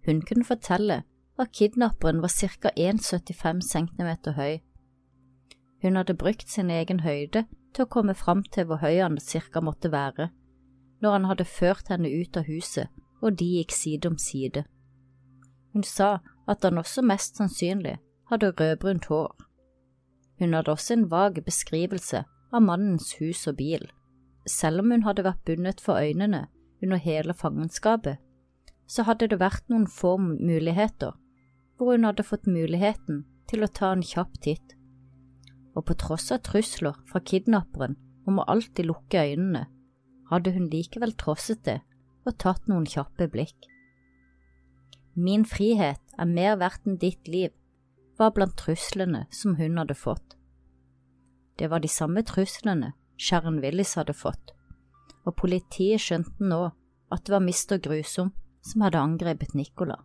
Hun 0.07 0.23
kunne 0.23 0.45
fortelle 0.45 1.03
at 1.39 1.53
kidnapperen 1.53 2.23
var 2.23 2.31
ca. 2.31 2.71
1,75 2.77 3.61
cm 3.61 4.35
høy. 4.37 4.61
Hun 5.83 5.97
hadde 5.97 6.15
brukt 6.15 6.49
sin 6.51 6.71
egen 6.71 7.01
høyde 7.01 7.47
til 7.75 7.85
å 7.85 7.91
komme 7.91 8.15
fram 8.15 8.45
til 8.45 8.69
hvor 8.69 8.83
høy 8.85 9.01
han 9.03 9.19
cirka 9.21 9.61
måtte 9.61 9.91
være, 9.93 10.31
når 11.03 11.13
han 11.13 11.25
hadde 11.31 11.49
ført 11.49 11.91
henne 11.91 12.09
ut 12.09 12.37
av 12.37 12.47
huset 12.49 12.89
og 13.25 13.39
de 13.41 13.49
gikk 13.59 13.73
side 13.73 14.09
om 14.09 14.19
side. 14.21 14.65
Hun 15.73 15.83
sa 15.83 16.19
at 16.49 16.63
han 16.63 16.79
også 16.79 17.03
mest 17.03 17.41
sannsynlig 17.41 17.97
hadde 18.31 18.53
rødbrunt 18.53 19.09
hår. 19.11 19.35
Hun 20.39 20.55
hadde 20.55 20.71
også 20.71 20.95
en 20.95 21.11
vag 21.11 21.41
beskrivelse 21.45 22.25
av 22.53 22.63
mannens 22.63 23.15
hus 23.19 23.47
og 23.51 23.57
bil. 23.57 23.89
Selv 24.47 24.85
om 24.85 24.93
hun 24.93 25.05
hadde 25.07 25.25
vært 25.25 25.45
bundet 25.49 25.81
for 25.81 26.01
øynene 26.01 26.47
under 26.83 27.01
hele 27.01 27.35
fangenskapet, 27.35 28.19
så 28.87 29.05
hadde 29.09 29.31
det 29.33 29.41
vært 29.41 29.65
noen 29.73 29.87
få 29.89 30.17
muligheter 30.21 31.15
hvor 31.77 31.95
hun 31.95 32.05
hadde 32.07 32.27
fått 32.27 32.47
muligheten 32.47 33.25
til 33.51 33.65
å 33.65 33.71
ta 33.73 33.93
en 33.95 34.05
kjapp 34.05 34.37
titt. 34.45 34.75
Og 35.75 35.87
på 35.89 35.97
tross 35.99 36.31
av 36.35 36.45
trusler 36.47 37.01
fra 37.11 37.23
kidnapperen 37.25 37.97
om 38.29 38.39
å 38.39 38.47
alltid 38.53 38.87
lukke 38.87 39.25
øynene, 39.33 39.67
hadde 40.31 40.55
hun 40.55 40.69
likevel 40.73 41.17
trosset 41.19 41.65
det 41.67 41.81
og 42.25 42.37
tatt 42.41 42.69
noen 42.71 42.87
kjappe 42.89 43.27
blikk. 43.33 43.67
Min 45.15 45.45
frihet 45.47 46.01
er 46.19 46.31
mer 46.31 46.57
verdt 46.61 46.87
enn 46.89 46.99
ditt 47.01 47.29
liv, 47.29 47.53
var 48.19 48.33
blant 48.35 48.57
truslene 48.59 49.25
som 49.35 49.57
hun 49.59 49.79
hadde 49.81 49.97
fått. 49.99 50.37
Det 51.59 51.69
var 51.71 51.83
de 51.83 51.91
samme 51.91 52.23
truslene 52.27 52.93
Sharon 53.17 53.61
Willis 53.63 53.95
hadde 53.99 54.15
fått, 54.17 54.53
og 55.25 55.37
politiet 55.39 56.03
skjønte 56.03 56.45
nå 56.45 56.63
at 57.15 57.25
det 57.25 57.35
var 57.35 57.45
mister 57.45 57.79
Grusom 57.79 58.33
som 58.65 58.85
hadde 58.85 59.01
angrepet 59.01 59.55
Nicola. 59.55 60.01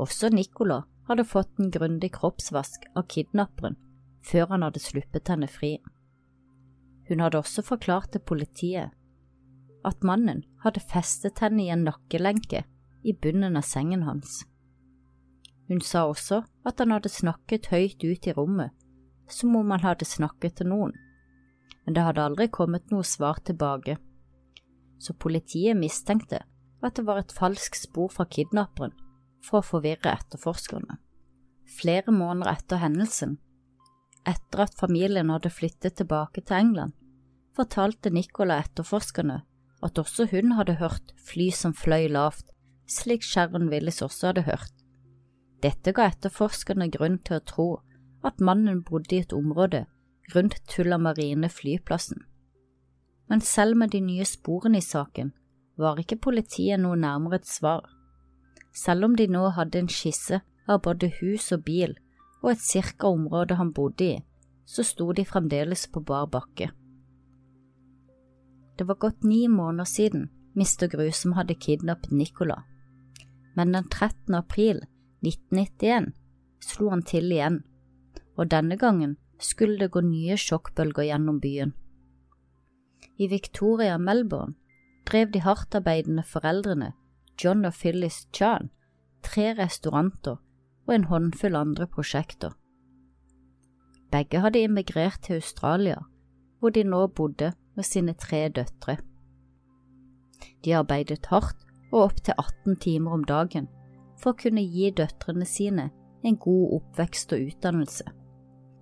Også 0.00 0.30
Nicola 0.32 0.82
hadde 1.08 1.26
fått 1.28 1.58
en 1.58 1.70
grundig 1.70 2.12
kroppsvask 2.14 2.86
av 2.96 3.08
kidnapperen 3.12 3.76
før 4.22 4.52
han 4.54 4.62
hadde 4.62 4.82
sluppet 4.82 5.28
henne 5.32 5.48
fri. 5.50 5.76
Hun 7.08 7.20
hadde 7.20 7.40
også 7.42 7.64
forklart 7.66 8.12
til 8.14 8.22
politiet 8.22 8.92
at 9.84 10.06
mannen 10.06 10.44
hadde 10.62 10.84
festet 10.92 11.42
henne 11.42 11.64
i 11.64 11.72
en 11.74 11.84
nakkelenke 11.88 12.62
i 13.02 13.12
bunnen 13.12 13.58
av 13.58 13.66
sengen 13.66 14.04
hans. 14.06 14.44
Hun 15.68 15.80
sa 15.82 16.04
også 16.06 16.42
at 16.68 16.78
han 16.78 16.94
hadde 16.94 17.10
snakket 17.10 17.70
høyt 17.72 18.04
ut 18.04 18.28
i 18.28 18.34
rommet, 18.36 18.70
som 19.28 19.56
om 19.58 19.70
han 19.74 19.82
hadde 19.82 20.06
snakket 20.06 20.60
til 20.60 20.70
noen, 20.70 20.94
men 21.84 21.96
det 21.96 22.04
hadde 22.06 22.24
aldri 22.24 22.48
kommet 22.52 22.90
noe 22.92 23.04
svar 23.06 23.40
tilbake, 23.46 23.98
så 25.02 25.14
politiet 25.18 25.78
mistenkte 25.78 26.44
at 26.82 26.98
det 26.98 27.06
var 27.06 27.22
et 27.22 27.34
falskt 27.34 27.78
spor 27.78 28.10
fra 28.10 28.26
kidnapperen 28.26 28.94
for 29.42 29.60
å 29.60 29.66
forvirre 29.66 30.12
etterforskerne. 30.12 30.98
Flere 31.78 32.14
måneder 32.14 32.52
etter 32.58 32.82
hendelsen, 32.82 33.38
etter 34.26 34.66
at 34.66 34.78
familien 34.78 35.30
hadde 35.32 35.50
flyttet 35.50 35.98
tilbake 35.98 36.42
til 36.42 36.58
England, 36.58 36.94
fortalte 37.56 38.12
Nicola 38.14 38.60
etterforskerne 38.62 39.42
at 39.82 39.98
også 39.98 40.28
hun 40.30 40.54
hadde 40.58 40.78
hørt 40.78 41.14
fly 41.18 41.50
som 41.54 41.74
fløy 41.74 42.06
lavt, 42.12 42.52
slik 42.86 43.24
Sharon 43.26 43.68
Willis 43.72 44.02
også 44.04 44.30
hadde 44.30 44.46
hørt. 44.46 44.74
Dette 45.62 45.94
ga 45.94 46.08
etterforskerne 46.10 46.90
grunn 46.94 47.18
til 47.26 47.38
å 47.38 47.46
tro 47.46 47.68
at 48.26 48.42
mannen 48.42 48.82
bodde 48.86 49.16
i 49.16 49.22
et 49.22 49.34
område 49.34 49.84
rundt 50.34 50.58
Tullamarine 50.68 51.48
flyplassen. 51.48 52.24
Men 53.28 53.40
selv 53.40 53.76
med 53.76 53.90
de 53.90 54.00
nye 54.00 54.24
sporene 54.24 54.78
i 54.78 54.84
saken 54.84 55.32
var 55.80 56.00
ikke 56.00 56.20
politiet 56.20 56.80
noe 56.80 56.98
nærmere 57.00 57.40
et 57.40 57.48
svar. 57.48 57.86
Selv 58.72 59.04
om 59.08 59.16
de 59.16 59.26
nå 59.28 59.48
hadde 59.56 59.80
en 59.80 59.90
skisse 59.92 60.42
av 60.68 60.82
både 60.84 61.10
hus 61.20 61.50
og 61.52 61.64
bil 61.66 61.96
og 62.42 62.52
et 62.52 62.64
cirka 62.64 63.08
område 63.08 63.56
han 63.58 63.72
bodde 63.72 64.04
i, 64.04 64.20
så 64.66 64.84
sto 64.86 65.12
de 65.12 65.24
fremdeles 65.24 65.86
på 65.92 66.00
bar 66.00 66.28
bakke. 66.32 66.70
Det 68.78 68.86
var 68.88 68.98
gått 68.98 69.24
ni 69.24 69.46
måneder 69.48 69.88
siden 69.88 70.30
Mr. 70.56 70.88
Grusom 70.92 71.36
hadde 71.36 71.54
kidnappet 71.54 72.12
Nicola, 72.12 72.62
men 73.54 73.72
den 73.72 73.88
13. 73.88 74.34
april 74.34 74.82
1991 75.22 76.12
slo 76.62 76.90
han 76.90 77.02
til 77.06 77.30
igjen, 77.32 77.62
og 78.36 78.50
denne 78.50 78.78
gangen 78.80 79.16
skulle 79.42 79.78
det 79.78 79.92
gå 79.94 80.02
nye 80.06 80.36
sjokkbølger 80.38 81.10
gjennom 81.10 81.40
byen. 81.42 81.74
I 83.18 83.28
Victoria, 83.28 83.98
Melbourne, 83.98 84.54
drev 85.06 85.32
de 85.34 85.42
hardtarbeidende 85.42 86.24
foreldrene 86.26 86.92
John 87.42 87.64
og 87.64 87.74
Phyllis 87.74 88.26
Chan 88.32 88.70
tre 89.22 89.52
restauranter 89.58 90.38
og 90.86 90.94
en 90.94 91.06
håndfull 91.10 91.56
andre 91.56 91.86
prosjekter. 91.86 92.54
Begge 94.12 94.40
hadde 94.44 94.62
immigrert 94.62 95.22
til 95.22 95.40
Australia, 95.40 95.98
hvor 96.60 96.70
de 96.70 96.84
nå 96.84 97.06
bodde 97.06 97.52
med 97.74 97.84
sine 97.84 98.12
tre 98.12 98.48
døtre. 98.48 98.98
De 100.64 100.76
arbeidet 100.76 101.26
hardt 101.26 101.66
og 101.92 102.02
opptil 102.02 102.34
18 102.38 102.76
timer 102.76 103.12
om 103.12 103.24
dagen 103.24 103.68
for 104.20 104.32
å 104.32 104.38
kunne 104.38 104.62
gi 104.62 104.90
døtrene 104.90 105.46
sine 105.48 105.90
en 106.22 106.36
god 106.36 106.76
oppvekst 106.78 107.32
og 107.34 107.48
utdannelse. 107.48 108.04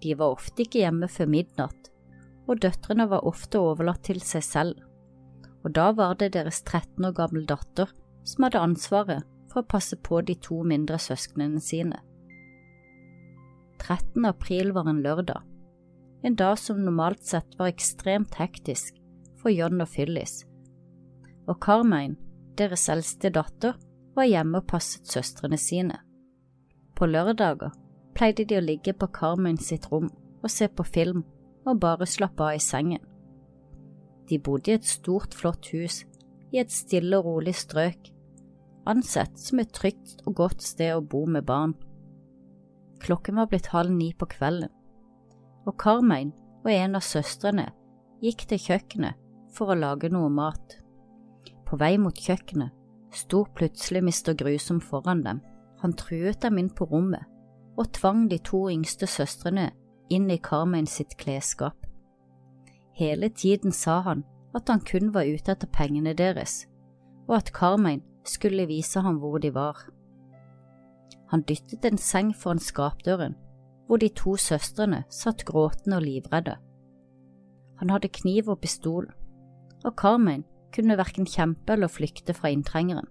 De 0.02 0.14
var 0.16 0.36
ofte 0.36 0.64
ikke 0.64 0.82
hjemme 0.82 1.08
før 1.08 1.28
midnatt, 1.30 1.90
og 2.48 2.62
døtrene 2.64 3.06
var 3.10 3.26
ofte 3.28 3.60
overlatt 3.60 4.02
til 4.08 4.20
seg 4.24 4.44
selv, 4.44 4.78
og 5.64 5.74
da 5.76 5.90
var 5.92 6.16
det 6.20 6.32
deres 6.36 6.62
13 6.62 7.04
år 7.04 7.16
gamle 7.18 7.44
datter 7.48 7.90
som 8.24 8.46
hadde 8.46 8.62
ansvaret 8.64 9.26
for 9.50 9.62
å 9.62 9.70
passe 9.70 9.98
på 10.00 10.22
de 10.24 10.36
to 10.40 10.62
mindre 10.66 10.98
søsknene 11.00 11.60
sine. 11.62 11.98
13. 13.80 14.24
april 14.28 14.72
var 14.76 14.88
en 14.90 15.02
lørdag, 15.04 15.42
en 16.22 16.36
dag 16.36 16.58
som 16.60 16.82
normalt 16.84 17.24
sett 17.24 17.56
var 17.58 17.72
ekstremt 17.72 18.36
hektisk 18.40 18.96
for 19.40 19.52
John 19.52 19.80
og 19.80 19.88
Phyllis, 19.88 20.42
og 21.48 21.60
Carmine, 21.64 22.18
deres 22.60 22.88
eldste 22.92 23.32
datter, 23.32 23.76
var 24.14 24.28
hjemme 24.28 24.60
og 24.60 24.68
passet 24.68 25.08
søstrene 25.08 25.56
sine. 25.60 25.96
På 26.98 27.08
lørdager 27.08 27.72
pleide 28.20 28.44
de 28.44 28.58
å 28.58 28.60
ligge 28.60 28.92
på 28.92 29.06
Carmen 29.16 29.56
sitt 29.56 29.86
rom 29.88 30.10
og 30.42 30.50
se 30.52 30.66
på 30.68 30.84
film 30.84 31.22
og 31.64 31.78
bare 31.80 32.04
slappe 32.04 32.44
av 32.44 32.58
i 32.58 32.60
sengen. 32.60 33.00
De 34.28 34.36
bodde 34.36 34.68
i 34.68 34.76
et 34.76 34.84
stort, 34.84 35.32
flott 35.32 35.70
hus 35.72 36.02
i 36.52 36.60
et 36.60 36.72
stille 36.74 37.16
og 37.16 37.24
rolig 37.24 37.54
strøk, 37.56 38.10
ansett 38.92 39.40
som 39.40 39.62
et 39.62 39.72
trygt 39.72 40.20
og 40.26 40.36
godt 40.42 40.60
sted 40.66 40.92
å 40.92 41.00
bo 41.00 41.22
med 41.24 41.48
barn. 41.48 41.72
Klokken 43.00 43.40
var 43.40 43.48
blitt 43.48 43.72
halv 43.72 43.96
ni 43.96 44.10
på 44.12 44.28
kvelden, 44.36 44.68
og 45.64 45.78
Carmen 45.80 46.34
og 46.60 46.70
en 46.74 47.00
av 47.00 47.06
søstrene 47.06 47.70
gikk 48.20 48.44
til 48.52 48.60
kjøkkenet 48.68 49.16
for 49.56 49.72
å 49.72 49.80
lage 49.80 50.12
noe 50.12 50.28
mat. 50.28 50.76
På 51.64 51.80
vei 51.80 51.94
mot 51.96 52.12
kjøkkenet 52.28 52.76
sto 53.16 53.46
plutselig 53.56 54.04
Mr. 54.04 54.36
Grusom 54.36 54.84
foran 54.84 55.24
dem. 55.24 55.40
Han 55.80 55.96
truet 55.96 56.42
dem 56.44 56.60
inn 56.60 56.68
på 56.68 56.84
rommet 56.90 57.24
og 57.78 57.92
tvang 57.96 58.26
de 58.30 58.38
to 58.38 58.66
yngste 58.70 59.06
søstrene 59.06 59.70
inn 60.10 60.30
i 60.30 60.40
Carmen 60.42 60.86
sitt 60.90 61.16
klesskap. 61.20 61.86
Hele 62.96 63.30
tiden 63.30 63.72
sa 63.72 64.00
han 64.04 64.24
at 64.54 64.68
han 64.68 64.82
kun 64.84 65.12
var 65.14 65.28
ute 65.28 65.54
etter 65.54 65.70
pengene 65.72 66.14
deres, 66.16 66.66
og 67.28 67.36
at 67.38 67.52
Carmen 67.54 68.02
skulle 68.26 68.66
vise 68.68 69.00
ham 69.00 69.20
hvor 69.22 69.38
de 69.38 69.54
var. 69.54 69.86
Han 71.30 71.46
dyttet 71.46 71.86
en 71.86 71.98
seng 71.98 72.34
foran 72.34 72.58
skapdøren, 72.58 73.36
hvor 73.86 74.02
de 74.02 74.10
to 74.14 74.34
søstrene 74.36 75.04
satt 75.10 75.44
gråtende 75.46 75.98
og 75.98 76.02
livredde. 76.02 76.56
Han 77.78 77.90
hadde 77.90 78.10
kniv 78.12 78.50
og 78.50 78.60
pistol, 78.60 79.06
og 79.84 79.94
Carmen 79.96 80.44
kunne 80.74 80.98
verken 80.98 81.26
kjempe 81.26 81.74
eller 81.74 81.90
flykte 81.90 82.34
fra 82.34 82.50
inntrengeren. 82.52 83.06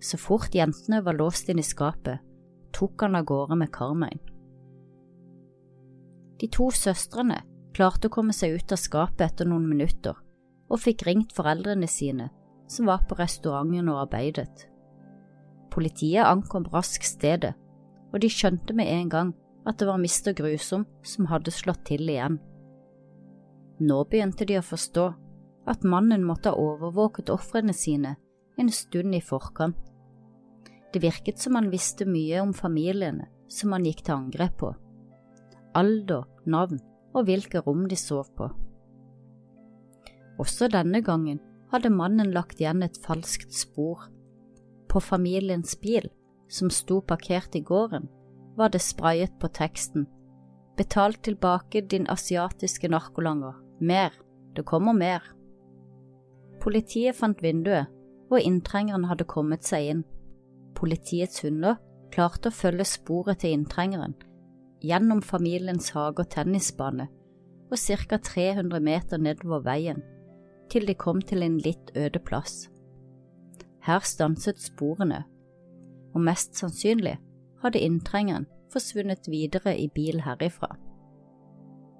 Så 0.00 0.18
fort 0.20 0.54
jentene 0.56 1.04
var 1.04 1.16
låst 1.16 1.48
inn 1.48 1.60
i 1.60 1.64
skapet, 1.64 2.20
tok 2.76 3.02
han 3.04 3.18
av 3.18 3.24
gårde 3.28 3.56
med 3.60 3.72
Carmine. 3.72 4.20
De 6.40 6.48
to 6.48 6.70
søstrene 6.72 7.42
klarte 7.76 8.08
å 8.08 8.14
komme 8.14 8.32
seg 8.36 8.56
ut 8.56 8.72
av 8.72 8.80
skapet 8.80 9.26
etter 9.26 9.48
noen 9.48 9.68
minutter, 9.68 10.16
og 10.70 10.80
fikk 10.80 11.04
ringt 11.08 11.34
foreldrene 11.36 11.88
sine, 11.90 12.30
som 12.70 12.88
var 12.88 13.04
på 13.08 13.18
restauranten 13.18 13.90
og 13.92 14.04
arbeidet. 14.06 14.66
Politiet 15.70 16.26
ankom 16.26 16.66
raskt 16.72 17.06
stedet, 17.06 17.52
og 18.10 18.22
de 18.22 18.30
skjønte 18.32 18.74
med 18.74 18.90
en 18.90 19.10
gang 19.10 19.34
at 19.68 19.78
det 19.78 19.86
var 19.90 20.00
mister 20.00 20.34
Grusom 20.34 20.86
som 21.06 21.28
hadde 21.30 21.52
slått 21.54 21.84
til 21.90 22.08
igjen. 22.08 22.40
Nå 23.80 24.02
begynte 24.10 24.46
de 24.48 24.58
å 24.58 24.64
forstå 24.64 25.06
at 25.70 25.84
mannen 25.86 26.24
måtte 26.26 26.52
ha 26.52 26.58
overvåket 26.58 27.30
ofrene 27.32 27.74
sine 27.76 28.16
en 28.60 28.72
stund 28.72 29.14
i 29.16 29.22
forkant. 29.24 29.89
Det 30.92 31.02
virket 31.02 31.38
som 31.38 31.54
han 31.58 31.70
visste 31.70 32.06
mye 32.08 32.40
om 32.42 32.54
familiene 32.56 33.28
som 33.50 33.72
han 33.74 33.86
gikk 33.86 34.04
til 34.06 34.16
angrep 34.16 34.56
på. 34.62 34.70
Alder, 35.78 36.26
navn 36.46 36.80
og 37.14 37.26
hvilke 37.26 37.62
rom 37.66 37.86
de 37.90 37.98
sov 37.98 38.30
på. 38.38 38.48
Også 40.40 40.70
denne 40.72 41.02
gangen 41.06 41.40
hadde 41.70 41.92
mannen 41.94 42.32
lagt 42.34 42.62
igjen 42.62 42.82
et 42.82 42.98
falskt 43.04 43.54
spor. 43.54 44.08
På 44.90 45.02
familiens 45.02 45.76
bil, 45.78 46.08
som 46.50 46.70
sto 46.74 46.98
parkert 47.00 47.54
i 47.54 47.62
gården, 47.62 48.08
var 48.58 48.72
det 48.74 48.82
sprayet 48.82 49.36
på 49.38 49.50
teksten 49.54 50.08
Betal 50.80 51.14
tilbake 51.14 51.80
din 51.80 52.06
asiatiske 52.08 52.88
narkolanger. 52.88 53.52
Mer. 53.80 54.10
Det 54.56 54.64
kommer 54.64 54.92
mer. 54.92 55.20
Politiet 56.60 57.16
fant 57.16 57.42
vinduet, 57.42 57.86
og 58.30 58.40
inntrengeren 58.40 59.04
hadde 59.04 59.26
kommet 59.28 59.66
seg 59.68 59.90
inn. 59.90 60.00
Politiets 60.76 61.42
hunder 61.44 61.78
klarte 62.14 62.50
å 62.50 62.54
følge 62.54 62.86
sporet 62.88 63.42
til 63.42 63.54
inntrengeren 63.56 64.16
gjennom 64.80 65.20
familiens 65.22 65.90
hage 65.92 66.24
og 66.24 66.30
tennisbane 66.32 67.10
og 67.70 67.78
ca. 67.78 68.18
300 68.18 68.80
meter 68.82 69.20
nedover 69.20 69.62
veien, 69.62 70.00
til 70.70 70.86
de 70.88 70.94
kom 70.94 71.20
til 71.22 71.44
en 71.46 71.58
litt 71.62 71.92
øde 71.94 72.18
plass. 72.18 72.68
Her 73.86 74.02
stanset 74.04 74.58
sporene, 74.60 75.24
og 76.14 76.24
mest 76.26 76.58
sannsynlig 76.58 77.18
hadde 77.62 77.82
inntrengeren 77.84 78.48
forsvunnet 78.72 79.28
videre 79.30 79.76
i 79.78 79.88
bil 79.94 80.22
herifra. 80.24 80.74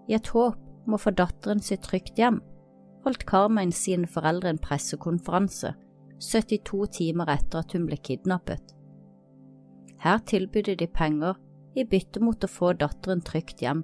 I 0.09 0.17
et 0.19 0.33
håp 0.35 0.59
om 0.87 0.97
å 0.97 1.01
få 1.01 1.13
datteren 1.15 1.63
sitt 1.63 1.85
trygt 1.87 2.19
hjem, 2.19 2.41
holdt 3.05 3.27
Carmen 3.31 3.73
sine 3.73 4.11
foreldre 4.11 4.51
en 4.51 4.61
pressekonferanse 4.61 5.75
72 6.21 6.87
timer 6.93 7.31
etter 7.33 7.63
at 7.63 7.73
hun 7.73 7.87
ble 7.89 7.97
kidnappet. 7.97 8.75
Her 10.01 10.21
tilbød 10.29 10.77
de 10.77 10.87
penger 10.87 11.39
i 11.77 11.85
bytte 11.89 12.21
mot 12.21 12.45
å 12.45 12.51
få 12.51 12.75
datteren 12.77 13.23
trygt 13.25 13.63
hjem. 13.65 13.83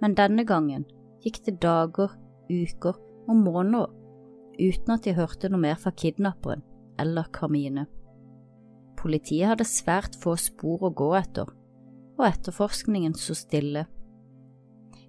Men 0.00 0.14
denne 0.16 0.44
gangen 0.48 0.86
gikk 1.24 1.42
det 1.44 1.58
dager, 1.60 2.14
uker 2.48 2.96
og 3.28 3.36
måneder 3.36 3.92
uten 4.58 4.94
at 4.94 5.04
de 5.04 5.14
hørte 5.14 5.50
noe 5.52 5.60
mer 5.60 5.76
fra 5.78 5.92
kidnapperen 5.92 6.64
eller 6.98 7.28
Carmine. 7.32 7.86
Politiet 8.98 9.52
hadde 9.52 9.68
svært 9.68 10.16
få 10.18 10.34
spor 10.40 10.88
å 10.88 10.94
gå 10.94 11.12
etter, 11.14 11.46
og 12.18 12.24
etterforskningen 12.26 13.14
sto 13.14 13.36
stille. 13.38 13.84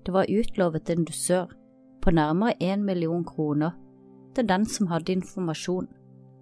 Det 0.05 0.13
var 0.13 0.29
utlovet 0.29 0.91
en 0.93 1.07
dusør 1.07 1.55
på 2.03 2.13
nærmere 2.13 2.59
én 2.61 2.85
million 2.85 3.23
kroner 3.25 3.73
til 4.39 4.47
den 4.47 4.65
som 4.65 4.88
hadde 4.88 5.17
informasjon 5.17 5.89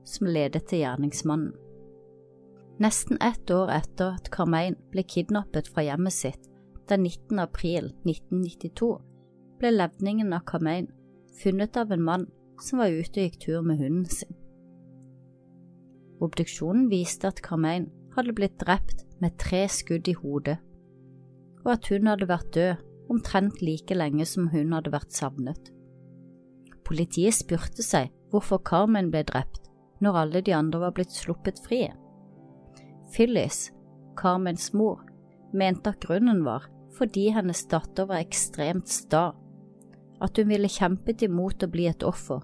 som 0.07 0.29
ledet 0.29 0.67
til 0.69 0.83
gjerningsmannen. 0.83 1.55
Nesten 2.77 3.17
ett 3.25 3.49
år 3.49 3.71
etter 3.73 4.19
at 4.19 4.29
Carmein 4.29 4.77
ble 4.93 5.01
kidnappet 5.01 5.71
fra 5.73 5.81
hjemmet 5.87 6.13
sitt 6.13 6.43
den 6.87 7.03
19. 7.03 7.39
april 7.41 7.89
1992, 8.05 8.91
ble 9.57 9.71
levningen 9.73 10.29
av 10.37 10.45
Carmein 10.47 10.91
funnet 11.41 11.77
av 11.81 11.91
en 11.91 12.03
mann 12.05 12.27
som 12.61 12.79
var 12.79 12.93
ute 12.93 13.17
og 13.17 13.25
gikk 13.25 13.39
tur 13.43 13.65
med 13.65 13.81
hunden 13.81 14.05
sin. 14.05 14.37
Obduksjonen 16.21 16.85
viste 16.93 17.29
at 17.29 17.41
Carmein 17.45 17.89
hadde 18.15 18.35
blitt 18.37 18.59
drept 18.61 19.03
med 19.21 19.35
tre 19.41 19.65
skudd 19.69 20.07
i 20.09 20.15
hodet, 20.21 20.59
og 21.65 21.73
at 21.75 21.89
hun 21.89 22.07
hadde 22.09 22.29
vært 22.29 22.53
død 22.53 22.85
omtrent 23.09 23.61
like 23.65 23.97
lenge 23.97 24.25
som 24.29 24.51
hun 24.53 24.77
hadde 24.77 24.93
vært 24.93 25.17
savnet. 25.17 25.73
Politiet 26.87 27.35
spurte 27.35 27.83
seg 27.83 28.13
hvorfor 28.31 28.61
Carmen 28.63 29.11
ble 29.11 29.25
drept 29.27 29.65
når 30.03 30.19
alle 30.21 30.41
de 30.45 30.53
andre 30.55 30.79
var 30.85 30.93
blitt 30.95 31.11
sluppet 31.11 31.59
fri. 31.65 31.87
Phyllis, 33.11 33.71
Carmens 34.19 34.71
mor, 34.73 35.01
mente 35.53 35.91
at 35.91 36.03
grunnen 36.03 36.43
var 36.45 36.67
fordi 36.97 37.27
hennes 37.35 37.65
datter 37.69 38.07
var 38.09 38.23
ekstremt 38.23 38.89
sta, 38.89 39.29
at 40.23 40.39
hun 40.39 40.49
ville 40.49 40.71
kjempet 40.71 41.21
imot 41.27 41.61
å 41.61 41.69
bli 41.69 41.85
et 41.89 42.05
offer, 42.07 42.41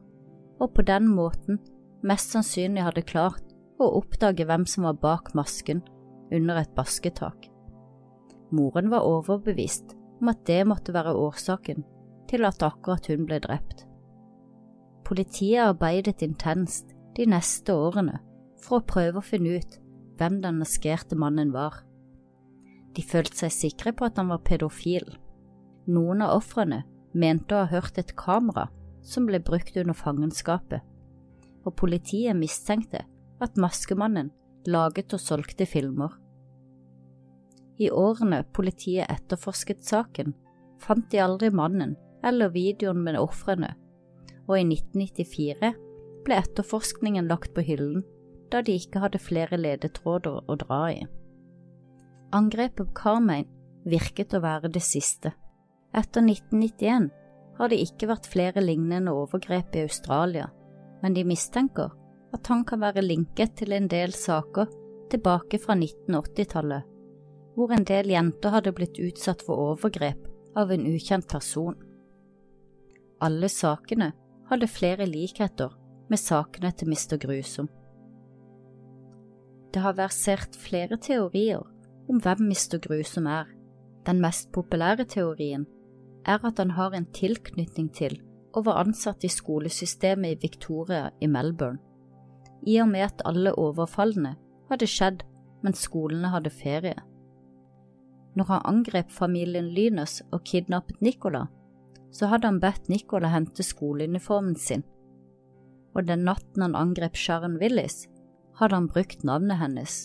og 0.61 0.75
på 0.75 0.85
den 0.85 1.07
måten 1.09 1.57
mest 2.05 2.35
sannsynlig 2.35 2.83
hadde 2.85 3.05
klart 3.09 3.55
å 3.81 3.89
oppdage 3.97 4.45
hvem 4.45 4.67
som 4.69 4.85
var 4.85 4.99
bak 5.01 5.31
masken 5.37 5.81
under 6.33 6.61
et 6.61 6.75
basketak. 6.77 7.49
Moren 8.53 8.91
var 8.93 9.07
overbevist 9.07 9.95
om 10.21 10.29
at 10.29 10.43
det 10.45 10.61
måtte 10.69 10.93
være 10.93 11.15
årsaken 11.17 11.81
til 12.29 12.45
at 12.45 12.61
akkurat 12.65 13.09
hun 13.09 13.25
ble 13.25 13.41
drept. 13.41 13.87
Politiet 15.03 15.59
arbeidet 15.59 16.23
intenst 16.23 16.93
de 17.17 17.25
neste 17.29 17.73
årene 17.75 18.19
for 18.63 18.79
å 18.79 18.87
prøve 18.87 19.19
å 19.19 19.25
finne 19.25 19.57
ut 19.59 19.79
hvem 20.17 20.39
den 20.43 20.61
maskerte 20.61 21.17
mannen 21.19 21.51
var. 21.53 21.81
De 22.93 23.03
følte 23.03 23.43
seg 23.43 23.53
sikre 23.55 23.93
på 23.97 24.07
at 24.07 24.19
han 24.21 24.29
var 24.31 24.43
pedofil. 24.45 25.05
Noen 25.89 26.23
av 26.23 26.37
ofrene 26.37 26.83
mente 27.13 27.55
å 27.55 27.63
ha 27.63 27.71
hørt 27.73 27.97
et 27.99 28.15
kamera 28.17 28.69
som 29.03 29.27
ble 29.27 29.41
brukt 29.43 29.75
under 29.77 29.97
fangenskapet, 29.97 30.81
og 31.65 31.75
politiet 31.79 32.37
mistenkte 32.37 33.03
at 33.43 33.59
maskemannen 33.59 34.31
laget 34.69 35.13
og 35.15 35.21
solgte 35.21 35.67
filmer. 35.67 36.13
I 37.81 37.89
årene 37.91 38.43
politiet 38.55 39.09
etterforsket 39.11 39.83
saken, 39.83 40.33
fant 40.79 41.09
de 41.11 41.19
aldri 41.19 41.49
mannen 41.51 41.97
eller 42.23 42.53
videoen 42.53 43.01
med 43.03 43.19
ofrene, 43.19 43.73
og 44.47 44.57
i 44.59 44.65
1994 44.67 45.73
ble 46.23 46.39
etterforskningen 46.39 47.29
lagt 47.31 47.53
på 47.55 47.63
hyllen 47.65 48.03
da 48.53 48.61
de 48.61 48.75
ikke 48.77 49.01
hadde 49.01 49.21
flere 49.21 49.57
ledetråder 49.57 50.43
å 50.45 50.57
dra 50.61 50.81
i. 50.93 51.01
Angrepet 52.33 52.77
på 52.77 52.85
Carmine 52.97 53.49
virket 53.89 54.33
å 54.33 54.43
være 54.43 54.71
det 54.73 54.83
siste. 54.85 55.33
Etter 55.93 56.23
1991 56.25 57.09
har 57.57 57.69
det 57.69 57.81
ikke 57.83 58.09
vært 58.09 58.29
flere 58.29 58.63
lignende 58.63 59.13
overgrep 59.13 59.75
i 59.77 59.83
Australia, 59.87 60.47
men 61.03 61.13
de 61.17 61.25
mistenker 61.27 61.91
at 62.33 62.49
han 62.49 62.63
kan 62.65 62.81
være 62.81 63.03
linket 63.05 63.57
til 63.59 63.75
en 63.77 63.89
del 63.89 64.13
saker 64.17 64.69
tilbake 65.13 65.59
fra 65.61 65.75
1980-tallet, 65.77 66.89
hvor 67.53 67.73
en 67.73 67.85
del 67.85 68.09
jenter 68.09 68.55
hadde 68.55 68.73
blitt 68.73 68.97
utsatt 68.97 69.43
for 69.45 69.73
overgrep 69.73 70.25
av 70.57 70.73
en 70.73 70.87
ukjent 70.89 71.27
person. 71.29 71.75
Alle 73.21 73.49
sakene 73.49 74.09
hadde 74.53 74.69
flere 74.71 75.07
likheter 75.09 75.73
med 76.09 76.21
sakene 76.21 76.71
til 76.77 76.91
Mr. 76.93 77.17
Grusom. 77.21 77.69
Det 79.73 79.81
har 79.81 79.97
versert 79.97 80.55
flere 80.55 80.97
teorier 81.01 81.63
om 82.09 82.19
hvem 82.21 82.45
Mr. 82.49 82.77
Grusom 82.83 83.27
er. 83.27 83.47
Den 84.05 84.19
mest 84.21 84.51
populære 84.53 85.07
teorien 85.09 85.65
er 86.25 86.43
at 86.45 86.59
han 86.59 86.75
har 86.77 86.93
en 86.93 87.09
tilknytning 87.15 87.89
til 87.95 88.19
og 88.53 88.67
var 88.67 88.83
ansatt 88.83 89.23
i 89.25 89.31
skolesystemet 89.31 90.35
i 90.35 90.47
Victoria 90.47 91.09
i 91.21 91.27
Melbourne 91.27 91.81
i 92.65 92.77
og 92.79 92.89
med 92.89 93.07
at 93.07 93.23
alle 93.27 93.53
overfallene 93.59 94.35
hadde 94.69 94.87
skjedd 94.87 95.23
mens 95.63 95.83
skolene 95.87 96.31
hadde 96.31 96.51
ferie. 96.53 96.95
Når 98.35 98.49
han 98.49 98.65
angrep 98.65 99.11
familien 99.11 99.69
Lynus 99.75 100.21
og 100.31 100.43
kidnappet 100.47 101.01
Nicola, 101.01 101.45
så 102.13 102.29
hadde 102.29 102.49
han 102.49 102.61
bedt 102.61 102.89
Nicola 102.91 103.31
hente 103.33 103.65
skoleuniformen 103.65 104.55
sin, 104.59 104.85
og 105.93 106.07
den 106.07 106.25
natten 106.27 106.65
han 106.65 106.77
angrep 106.77 107.17
Sharon 107.17 107.57
Willis, 107.61 108.07
hadde 108.59 108.77
han 108.77 108.89
brukt 108.89 109.25
navnet 109.25 109.59
hennes. 109.61 109.97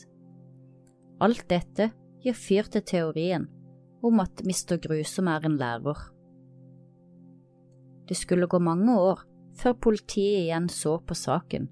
Alt 1.21 1.49
dette 1.51 1.91
gir 2.25 2.37
fyr 2.37 2.69
til 2.73 2.85
teorien 2.89 3.49
om 4.05 4.23
at 4.23 4.45
Mr. 4.47 4.79
Grusom 4.81 5.29
er 5.29 5.45
en 5.45 5.59
lærer. 5.61 6.05
Det 8.09 8.17
skulle 8.17 8.49
gå 8.49 8.61
mange 8.63 8.95
år 8.97 9.27
før 9.59 9.75
politiet 9.75 10.47
igjen 10.47 10.69
så 10.73 10.97
på 11.05 11.17
saken, 11.19 11.69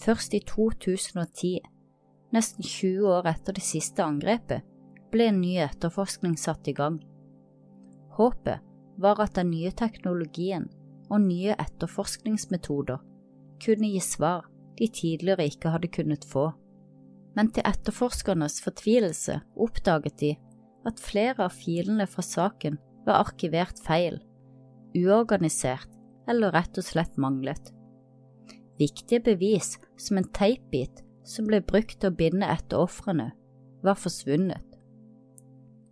Først 0.00 0.34
i 0.34 0.40
2010, 0.42 1.60
nesten 2.34 2.64
20 2.66 3.08
år 3.14 3.28
etter 3.30 3.54
det 3.54 3.62
siste 3.62 4.02
angrepet, 4.02 4.64
ble 5.12 5.28
en 5.30 5.40
ny 5.40 5.54
etterforskning 5.62 6.34
satt 6.40 6.66
i 6.68 6.74
gang. 6.74 6.98
Håpet 8.18 8.62
var 9.00 9.20
at 9.22 9.34
den 9.38 9.50
nye 9.50 9.72
teknologien 9.74 10.68
og 11.10 11.22
nye 11.24 11.54
etterforskningsmetoder 11.58 13.00
kunne 13.64 13.90
gi 13.92 14.02
svar 14.02 14.48
de 14.78 14.88
tidligere 14.90 15.46
ikke 15.50 15.72
hadde 15.74 15.90
kunnet 15.94 16.26
få. 16.26 16.48
Men 17.34 17.50
til 17.54 17.66
etterforskernes 17.66 18.60
fortvilelse 18.62 19.40
oppdaget 19.58 20.18
de 20.20 20.32
at 20.86 21.00
flere 21.00 21.46
av 21.46 21.54
filene 21.54 22.06
fra 22.10 22.22
saken 22.22 22.78
var 23.06 23.24
arkivert 23.24 23.80
feil, 23.84 24.20
uorganisert 24.96 25.90
eller 26.30 26.54
rett 26.54 26.78
og 26.80 26.86
slett 26.86 27.18
manglet. 27.20 27.72
Viktige 28.78 29.22
bevis, 29.22 29.76
som 29.96 30.18
en 30.18 30.30
teipbit 30.34 31.02
som 31.24 31.46
ble 31.48 31.60
brukt 31.64 31.98
til 32.00 32.10
å 32.10 32.16
binde 32.16 32.48
etter 32.50 32.82
ofrene, 32.82 33.30
var 33.84 33.98
forsvunnet. 34.00 34.64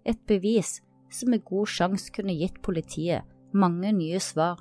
Et 0.09 0.19
bevis 0.27 0.81
som 1.13 1.31
med 1.31 1.45
god 1.45 1.69
sjanse 1.69 2.13
kunne 2.15 2.35
gitt 2.39 2.61
politiet 2.65 3.29
mange 3.53 3.93
nye 3.93 4.21
svar, 4.21 4.61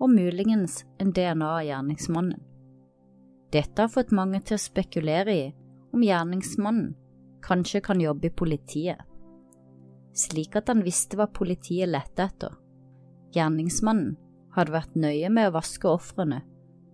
og 0.00 0.12
muligens 0.12 0.82
en 1.00 1.12
DNA 1.12 1.48
av 1.48 1.64
gjerningsmannen. 1.64 2.40
Dette 3.52 3.84
har 3.84 3.92
fått 3.92 4.12
mange 4.16 4.40
til 4.44 4.56
å 4.56 4.60
spekulere 4.60 5.34
i 5.34 5.44
om 5.94 6.02
gjerningsmannen 6.04 6.94
kanskje 7.46 7.82
kan 7.84 8.00
jobbe 8.02 8.28
i 8.28 8.34
politiet, 8.34 8.98
slik 10.16 10.56
at 10.58 10.72
han 10.72 10.82
visste 10.84 11.16
hva 11.16 11.28
politiet 11.30 11.88
lette 11.92 12.24
etter. 12.24 12.56
Gjerningsmannen 13.36 14.16
hadde 14.56 14.74
vært 14.74 14.96
nøye 14.98 15.30
med 15.32 15.50
å 15.50 15.56
vaske 15.58 15.88
ofrene 15.88 16.42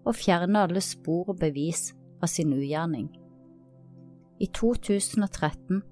og 0.03 0.19
fjerne 0.19 0.65
alle 0.67 0.83
spor 0.83 1.31
og 1.31 1.39
bevis 1.41 1.93
av 2.23 2.31
sin 2.31 2.53
ugjerning. 2.55 3.09
I 4.43 4.49
2013 4.51 5.83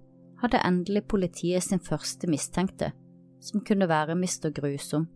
hadde 0.40 0.62
endelig 0.64 1.04
politiet 1.08 1.64
sin 1.64 1.80
første 1.80 2.28
mistenkte, 2.30 2.92
som 3.40 3.64
kunne 3.64 3.88
være 3.88 4.16
Mr. 4.16 4.50
Grusom, 4.56 5.06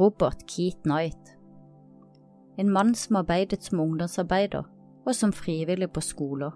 Robert 0.00 0.46
Keat 0.50 0.82
Knight. 0.82 1.34
En 2.58 2.70
mann 2.70 2.94
som 2.94 3.16
arbeidet 3.22 3.62
som 3.64 3.80
ungdomsarbeider 3.82 4.66
og 5.04 5.14
som 5.14 5.32
frivillig 5.32 5.90
på 5.92 6.00
skoler. 6.00 6.54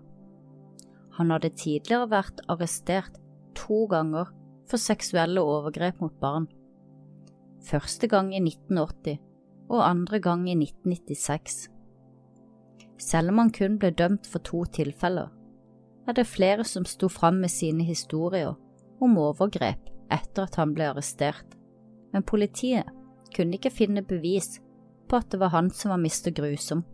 Han 1.19 1.31
hadde 1.35 1.51
tidligere 1.59 2.11
vært 2.11 2.43
arrestert 2.49 3.19
to 3.59 3.87
ganger 3.91 4.31
for 4.71 4.81
seksuelle 4.81 5.43
overgrep 5.43 6.01
mot 6.01 6.15
barn. 6.21 6.47
Første 7.65 8.07
gang 8.09 8.31
i 8.35 8.41
1980 8.43 9.19
og 9.69 9.83
andre 9.85 10.21
gang 10.21 10.47
i 10.49 10.55
1996. 10.55 11.67
Selv 12.99 13.33
om 13.33 13.43
han 13.43 13.51
kun 13.55 13.79
ble 13.79 13.91
dømt 13.91 14.27
for 14.27 14.43
to 14.47 14.65
tilfeller, 14.75 15.29
er 16.09 16.17
det 16.17 16.29
flere 16.29 16.65
som 16.65 16.87
sto 16.89 17.09
fram 17.13 17.41
med 17.43 17.53
sine 17.53 17.85
historier 17.85 18.55
om 19.05 19.19
overgrep 19.21 19.91
etter 20.13 20.47
at 20.47 20.57
han 20.57 20.73
ble 20.77 20.89
arrestert, 20.89 21.57
men 22.13 22.25
politiet 22.25 22.89
kunne 23.35 23.59
ikke 23.59 23.75
finne 23.75 24.03
bevis 24.03 24.57
på 25.09 25.19
at 25.21 25.29
det 25.33 25.41
var 25.41 25.53
han 25.53 25.69
som 25.71 25.93
var 25.93 26.01
Mr. 26.01 26.33
Grusom. 26.37 26.85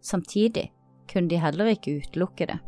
Samtidig 0.00 0.70
kunne 1.10 1.28
de 1.28 1.40
heller 1.40 1.74
ikke 1.74 1.98
utelukke 2.00 2.48
det. 2.48 2.58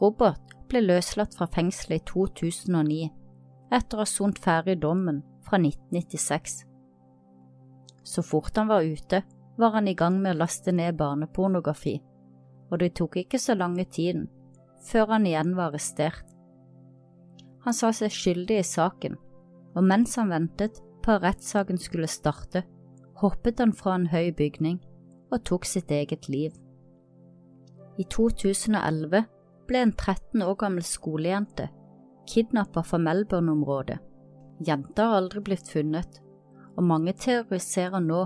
Robert 0.00 0.54
ble 0.70 0.80
løslatt 0.86 1.36
fra 1.36 1.48
fengselet 1.52 2.00
i 2.00 2.06
2009 2.08 3.10
etter 3.76 3.98
å 3.98 4.02
ha 4.02 4.08
sont 4.08 4.38
ferdig 4.40 4.78
dommen 4.82 5.20
fra 5.46 5.60
1996. 5.60 6.62
Så 8.02 8.24
fort 8.24 8.56
han 8.56 8.70
var 8.70 8.86
ute, 8.86 9.22
var 9.60 9.76
han 9.76 9.88
i 9.88 9.94
gang 9.94 10.16
med 10.22 10.34
å 10.34 10.40
laste 10.40 10.72
ned 10.72 10.96
barnepornografi, 10.98 11.98
og 12.70 12.80
det 12.82 12.94
tok 12.98 13.18
ikke 13.20 13.38
så 13.38 13.56
lange 13.58 13.84
tiden 13.84 14.28
før 14.80 15.10
han 15.12 15.26
igjen 15.28 15.56
var 15.58 15.70
arrestert. 15.70 16.24
Han 17.66 17.76
sa 17.76 17.90
seg 17.92 18.14
skyldig 18.14 18.56
i 18.62 18.64
saken, 18.64 19.18
og 19.76 19.84
mens 19.84 20.16
han 20.16 20.32
ventet 20.32 20.80
på 21.04 21.12
at 21.12 21.24
rettssaken 21.26 21.80
skulle 21.80 22.08
starte, 22.08 22.62
hoppet 23.20 23.60
han 23.60 23.74
fra 23.76 23.98
en 23.98 24.08
høy 24.08 24.30
bygning 24.36 24.78
og 25.30 25.42
tok 25.44 25.68
sitt 25.68 25.92
eget 25.92 26.30
liv. 26.32 26.54
I 28.00 28.06
2011 28.08 29.26
ble 29.68 29.84
en 29.84 29.92
13 29.92 30.40
år 30.46 30.56
gammel 30.62 30.86
skolejente 30.86 31.68
kidnappet 32.30 32.86
fra 32.86 32.98
Melbourne-området. 32.98 33.98
Jenta 34.66 35.08
har 35.08 35.20
aldri 35.20 35.42
blitt 35.44 35.68
funnet, 35.68 36.20
og 36.76 36.86
mange 36.86 37.14
teoriserer 37.18 38.02
nå 38.04 38.20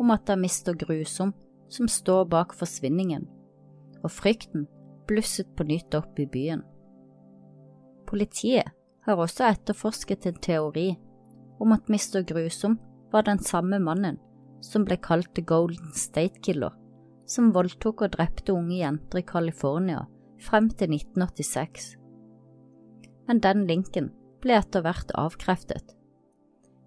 om 0.00 0.10
at 0.10 0.24
det 0.26 0.34
er 0.34 0.42
Mr. 0.42 0.76
Grusom 0.80 1.32
som 1.70 1.88
står 1.90 2.26
bak 2.32 2.54
forsvinningen, 2.56 3.26
og 4.04 4.12
frykten 4.12 4.68
blusset 5.08 5.50
på 5.56 5.66
nytt 5.68 5.94
opp 5.96 6.18
i 6.20 6.28
byen. 6.30 6.62
Politiet 8.08 8.68
har 9.04 9.20
også 9.20 9.48
etterforsket 9.50 10.26
en 10.28 10.40
teori 10.44 10.88
om 11.60 11.72
at 11.76 11.88
Mr. 11.88 12.22
Grusom 12.28 12.78
var 13.12 13.26
den 13.28 13.40
samme 13.40 13.78
mannen 13.80 14.20
som 14.64 14.86
ble 14.86 14.96
kalt 15.00 15.34
The 15.36 15.44
Golden 15.44 15.92
State 15.96 16.40
Killer, 16.44 16.72
som 17.28 17.52
voldtok 17.52 18.04
og 18.04 18.14
drepte 18.16 18.54
unge 18.54 18.78
jenter 18.78 19.20
i 19.20 19.26
California 19.28 20.06
frem 20.44 20.70
til 20.70 20.96
1986. 20.96 21.94
Men 23.28 23.40
den 23.44 23.64
linken 23.68 24.10
ble 24.44 24.58
etter 24.60 24.84
hvert 24.84 25.12
avkreftet. 25.16 25.94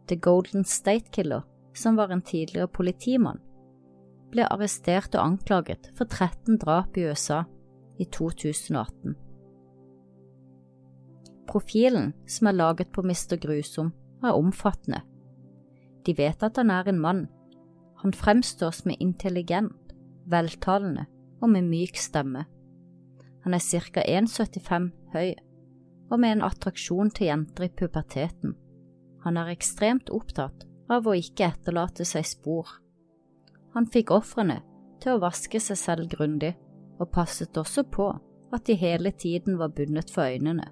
The 0.07 0.17
Golden 0.17 0.65
State 0.65 1.11
Killer, 1.11 1.45
som 1.75 1.97
var 1.97 2.13
en 2.13 2.21
tidligere 2.21 2.69
politimann, 2.69 3.41
ble 4.31 4.47
arrestert 4.47 5.15
og 5.15 5.23
anklaget 5.23 5.91
for 5.97 6.05
13 6.05 6.59
drap 6.61 6.97
i 6.97 7.07
USA 7.07 7.43
i 7.99 8.05
2018. 8.05 9.15
Profilen 11.47 12.11
som 12.27 12.49
er 12.49 12.57
laget 12.57 12.91
på 12.91 13.01
Mr. 13.01 13.37
Grusom, 13.39 13.93
er 14.23 14.33
omfattende. 14.35 15.03
De 16.05 16.15
vet 16.17 16.43
at 16.43 16.57
han 16.57 16.71
er 16.73 16.89
en 16.89 16.99
mann. 16.99 17.27
Han 18.01 18.13
fremstår 18.13 18.71
som 18.73 18.91
intelligent, 18.99 19.93
veltalende 20.25 21.05
og 21.41 21.51
med 21.53 21.67
myk 21.69 21.97
stemme. 22.01 22.45
Han 23.43 23.53
er 23.53 23.63
ca. 23.63 24.01
1,75 24.01 24.89
høy 25.13 25.35
og 26.11 26.19
med 26.19 26.37
en 26.37 26.45
attraksjon 26.47 27.11
til 27.11 27.29
jenter 27.29 27.67
i 27.67 27.71
puberteten. 27.71 28.55
Han 29.23 29.37
er 29.37 29.51
ekstremt 29.51 30.09
opptatt 30.13 30.65
av 30.91 31.07
å 31.07 31.15
ikke 31.15 31.51
etterlate 31.51 32.05
seg 32.07 32.25
spor. 32.27 32.67
Han 33.77 33.85
fikk 33.93 34.09
ofrene 34.15 34.55
til 35.03 35.13
å 35.13 35.21
vaske 35.21 35.59
seg 35.61 35.77
selv 35.77 36.09
grundig 36.09 36.55
og 36.97 37.11
passet 37.13 37.57
også 37.61 37.83
på 37.93 38.07
at 38.55 38.63
de 38.65 38.73
hele 38.73 39.11
tiden 39.13 39.59
var 39.59 39.69
bundet 39.77 40.09
for 40.09 40.25
øynene. 40.25 40.65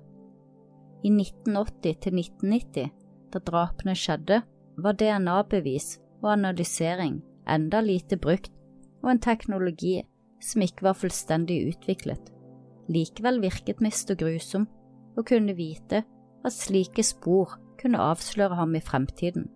I 1.05 1.11
1980 1.13 1.99
til 2.01 2.17
1990, 2.17 2.89
da 3.29 3.43
drapene 3.45 3.93
skjedde, 3.93 4.39
var 4.81 4.97
DNA-bevis 4.97 5.99
og 6.23 6.31
analysering 6.33 7.19
enda 7.45 7.83
lite 7.85 8.17
brukt 8.17 8.49
og 9.03 9.11
en 9.13 9.21
teknologi 9.21 9.99
som 10.41 10.65
ikke 10.65 10.89
var 10.89 10.97
fullstendig 10.97 11.61
utviklet. 11.75 12.33
Likevel 12.89 13.37
virket 13.45 13.85
Mr. 13.85 14.17
grusom 14.17 14.65
og 15.13 15.29
kunne 15.29 15.53
vite 15.53 16.01
at 16.41 16.57
slike 16.57 17.05
spor 17.05 17.59
kunne 17.77 18.01
avsløre 18.01 18.57
ham 18.57 18.73
i 18.73 18.81
fremtiden. 18.81 19.51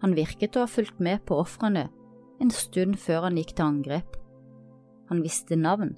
Han 0.00 0.16
virket 0.16 0.56
å 0.56 0.64
ha 0.64 0.76
fulgt 0.78 0.96
med 0.96 1.26
på 1.28 1.36
ofrene 1.44 1.90
en 2.40 2.50
stund 2.54 2.96
før 3.00 3.28
han 3.28 3.38
gikk 3.38 3.54
til 3.56 3.66
angrep. 3.66 4.16
Han 5.10 5.22
visste 5.24 5.58
navn, 5.58 5.94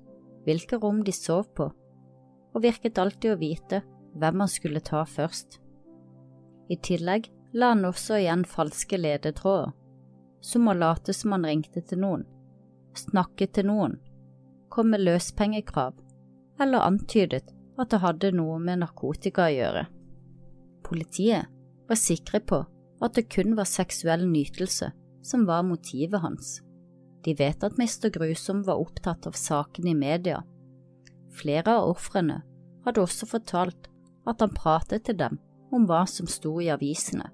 hvilke 0.46 0.78
rom 0.82 1.02
de 1.06 1.14
sov 1.14 1.46
på, 1.56 1.68
og 2.52 2.64
virket 2.64 2.98
alltid 2.98 3.34
å 3.34 3.40
vite 3.40 3.82
hvem 4.18 4.42
han 4.42 4.50
skulle 4.50 4.82
ta 4.84 5.04
først. 5.08 5.60
I 6.72 6.78
tillegg 6.82 7.28
la 7.54 7.72
han 7.72 7.84
også 7.86 8.18
igjen 8.18 8.44
falske 8.48 8.98
ledetråder, 8.98 9.72
som 10.42 10.68
å 10.68 10.74
late 10.74 11.14
som 11.14 11.36
han 11.36 11.46
ringte 11.46 11.82
til 11.86 12.02
noen, 12.02 12.24
snakket 12.98 13.54
til 13.58 13.68
noen, 13.70 13.98
kom 14.72 14.90
med 14.92 15.04
løspengekrav 15.04 15.94
eller 16.60 16.86
antydet 16.86 17.52
at 17.80 17.90
det 17.92 18.00
hadde 18.02 18.32
noe 18.36 18.58
med 18.60 18.82
narkotika 18.82 19.46
å 19.46 19.54
gjøre. 19.54 19.84
Politiet 20.84 21.48
var 21.88 22.00
sikre 22.00 22.40
på 22.40 22.62
at 23.02 23.16
det 23.16 23.28
kun 23.32 23.56
var 23.58 23.68
seksuell 23.68 24.24
nytelse 24.28 24.92
som 25.22 25.46
var 25.46 25.62
motivet 25.62 26.20
hans. 26.20 26.60
De 27.24 27.34
vet 27.38 27.64
at 27.64 27.78
Mr. 27.78 28.10
Grusom 28.10 28.62
var 28.66 28.80
opptatt 28.82 29.26
av 29.26 29.38
saken 29.38 29.86
i 29.86 29.94
media. 29.94 30.42
Flere 31.32 31.78
av 31.78 31.92
ofrene 31.94 32.42
hadde 32.84 33.02
også 33.02 33.28
fortalt 33.30 33.88
at 34.26 34.42
han 34.42 34.54
pratet 34.54 35.06
til 35.06 35.18
dem 35.18 35.38
om 35.72 35.86
hva 35.88 36.02
som 36.10 36.26
sto 36.26 36.58
i 36.60 36.70
avisene. 36.72 37.30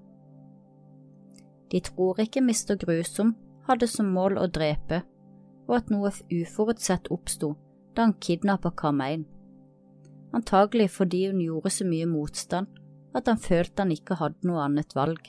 De 1.69 1.81
tror 1.85 2.21
ikke 2.21 2.41
Mr. 2.41 2.77
Grusom 2.81 3.35
hadde 3.67 3.89
som 3.89 4.09
mål 4.13 4.39
å 4.41 4.47
drepe, 4.49 5.03
og 5.69 5.75
at 5.77 5.91
noe 5.93 6.09
uforutsett 6.33 7.11
oppsto 7.13 7.53
da 7.93 8.07
han 8.07 8.15
kidnappet 8.21 8.77
Karmein. 8.79 9.27
Antagelig 10.33 10.89
fordi 10.93 11.27
hun 11.27 11.41
gjorde 11.41 11.73
så 11.73 11.85
mye 11.89 12.07
motstand 12.09 12.69
at 13.17 13.29
han 13.29 13.41
følte 13.41 13.83
han 13.83 13.93
ikke 13.93 14.17
hadde 14.17 14.49
noe 14.49 14.63
annet 14.65 14.93
valg. 14.97 15.21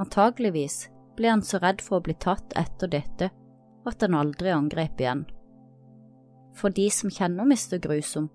Antageligvis 0.00 0.86
ble 1.18 1.32
han 1.32 1.42
så 1.42 1.58
redd 1.62 1.82
for 1.82 1.98
å 1.98 2.06
bli 2.06 2.14
tatt 2.22 2.54
etter 2.58 2.90
dette 2.92 3.30
at 3.88 4.04
han 4.04 4.14
aldri 4.14 4.52
angrep 4.54 5.00
igjen. 5.02 5.24
For 6.58 6.74
de 6.74 6.88
som 6.90 7.10
kjenner 7.10 7.46
Mr. 7.46 7.78
Grusom, 7.82 8.28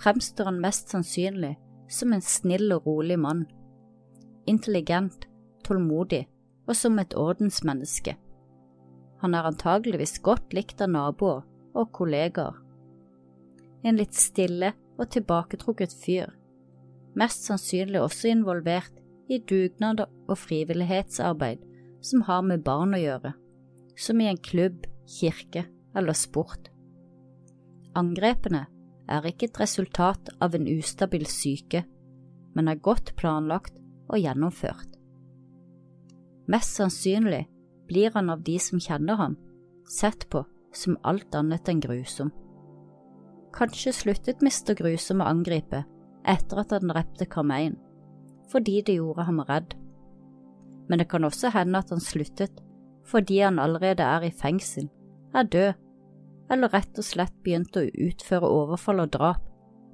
fremstår 0.00 0.50
han 0.50 0.60
mest 0.62 0.90
sannsynlig 0.92 1.54
som 1.92 2.14
en 2.14 2.24
snill 2.24 2.72
og 2.74 2.86
rolig 2.88 3.18
mann. 3.20 3.44
Intelligent, 4.50 5.26
tålmodig 5.66 6.24
og 6.66 6.76
som 6.78 6.98
et 6.98 7.14
ordensmenneske. 7.18 8.16
Han 9.22 9.34
er 9.38 9.46
antageligvis 9.46 10.18
godt 10.26 10.54
likt 10.54 10.82
av 10.82 10.90
naboer 10.90 11.42
og 11.78 11.92
kollegaer. 11.94 12.56
En 13.86 13.98
litt 13.98 14.14
stille 14.14 14.72
og 14.98 15.08
tilbaketrukket 15.14 15.94
fyr, 15.94 16.30
mest 17.18 17.46
sannsynlig 17.46 18.02
også 18.02 18.30
involvert 18.30 18.98
i 19.30 19.38
dugnader 19.38 20.10
og 20.28 20.38
frivillighetsarbeid 20.38 21.62
som 22.02 22.24
har 22.26 22.42
med 22.42 22.64
barn 22.66 22.94
å 22.96 23.00
gjøre, 23.00 23.32
som 23.96 24.20
i 24.20 24.28
en 24.30 24.40
klubb, 24.40 24.86
kirke 25.06 25.64
eller 25.96 26.16
sport. 26.16 26.70
Angrepene 27.98 28.66
er 29.12 29.26
ikke 29.28 29.50
et 29.50 29.60
resultat 29.60 30.30
av 30.42 30.56
en 30.56 30.68
ustabil 30.70 31.26
syke, 31.28 31.84
men 32.56 32.68
er 32.68 32.80
godt 32.82 33.14
planlagt 33.18 33.78
og 34.08 34.18
gjennomført. 34.20 34.96
Mest 36.50 36.76
sannsynlig 36.76 37.44
blir 37.88 38.12
han 38.16 38.30
av 38.32 38.42
de 38.44 38.58
som 38.60 38.80
kjenner 38.82 39.20
ham, 39.20 39.36
sett 39.88 40.26
på 40.32 40.44
som 40.74 40.96
alt 41.06 41.34
annet 41.36 41.68
enn 41.68 41.82
grusom. 41.84 42.32
Kanskje 43.52 43.92
sluttet 43.92 44.40
Mr. 44.40 44.74
Grusom 44.78 45.20
å 45.20 45.28
angripe 45.28 45.82
etter 46.28 46.62
at 46.62 46.72
han 46.72 46.88
drepte 46.88 47.28
Carmein, 47.28 47.76
fordi 48.48 48.80
det 48.86 48.96
gjorde 48.96 49.26
ham 49.28 49.42
redd 49.44 49.76
men 50.88 51.00
det 51.00 51.08
kan 51.10 51.24
også 51.24 51.52
hende 51.54 51.78
at 51.78 51.90
han 51.94 52.02
sluttet 52.02 52.62
fordi 53.08 53.40
han 53.42 53.58
allerede 53.58 54.04
er 54.06 54.22
i 54.22 54.30
fengsel, 54.30 54.86
er 55.34 55.42
død, 55.42 55.72
eller 56.52 56.70
rett 56.72 56.98
og 56.98 57.04
slett 57.04 57.34
begynte 57.44 57.82
å 57.82 57.90
utføre 58.06 58.48
overfall 58.48 59.02
og 59.02 59.10
drap 59.16 59.42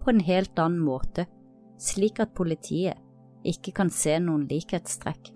på 0.03 0.13
en 0.13 0.21
helt 0.27 0.59
annen 0.61 0.83
måte, 0.85 1.25
slik 1.81 2.21
at 2.21 2.35
politiet 2.37 3.01
ikke 3.49 3.73
kan 3.81 3.91
se 3.91 4.19
noen 4.21 4.45
likhetstrekk. 4.51 5.31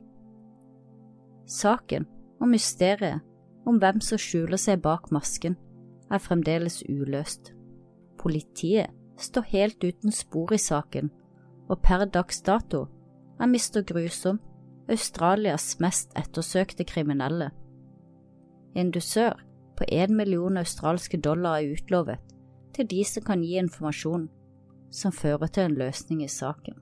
Saken 1.48 2.06
og 2.42 2.50
mysteriet 2.52 3.22
om 3.66 3.78
hvem 3.78 4.00
som 4.02 4.20
skjuler 4.20 4.60
seg 4.60 4.82
bak 4.82 5.10
masken, 5.14 5.56
er 6.12 6.20
fremdeles 6.20 6.82
uløst. 6.90 7.52
Politiet 8.20 8.92
står 9.16 9.48
helt 9.52 9.84
uten 9.84 10.12
spor 10.12 10.52
i 10.52 10.60
saken, 10.60 11.10
og 11.70 11.80
per 11.82 12.04
dags 12.10 12.42
dato 12.44 12.86
er 13.40 13.48
Mr. 13.48 13.82
Grusom 13.86 14.40
Australias 14.92 15.78
mest 15.80 16.12
ettersøkte 16.18 16.84
kriminelle. 16.84 17.50
En 18.76 18.90
dusør 18.92 19.40
på 19.76 19.88
én 19.88 20.12
million 20.12 20.60
australske 20.60 21.16
dollar 21.16 21.60
er 21.60 21.72
utlovet, 21.72 22.20
til 22.76 22.90
de 22.90 23.04
som 23.04 23.24
kan 23.24 23.42
gi 23.44 23.56
informasjon 23.60 24.28
som 24.92 25.12
fører 25.12 25.48
til 25.48 25.70
en 25.70 25.78
løsning 25.80 26.24
i 26.24 26.28
saken. 26.28 26.81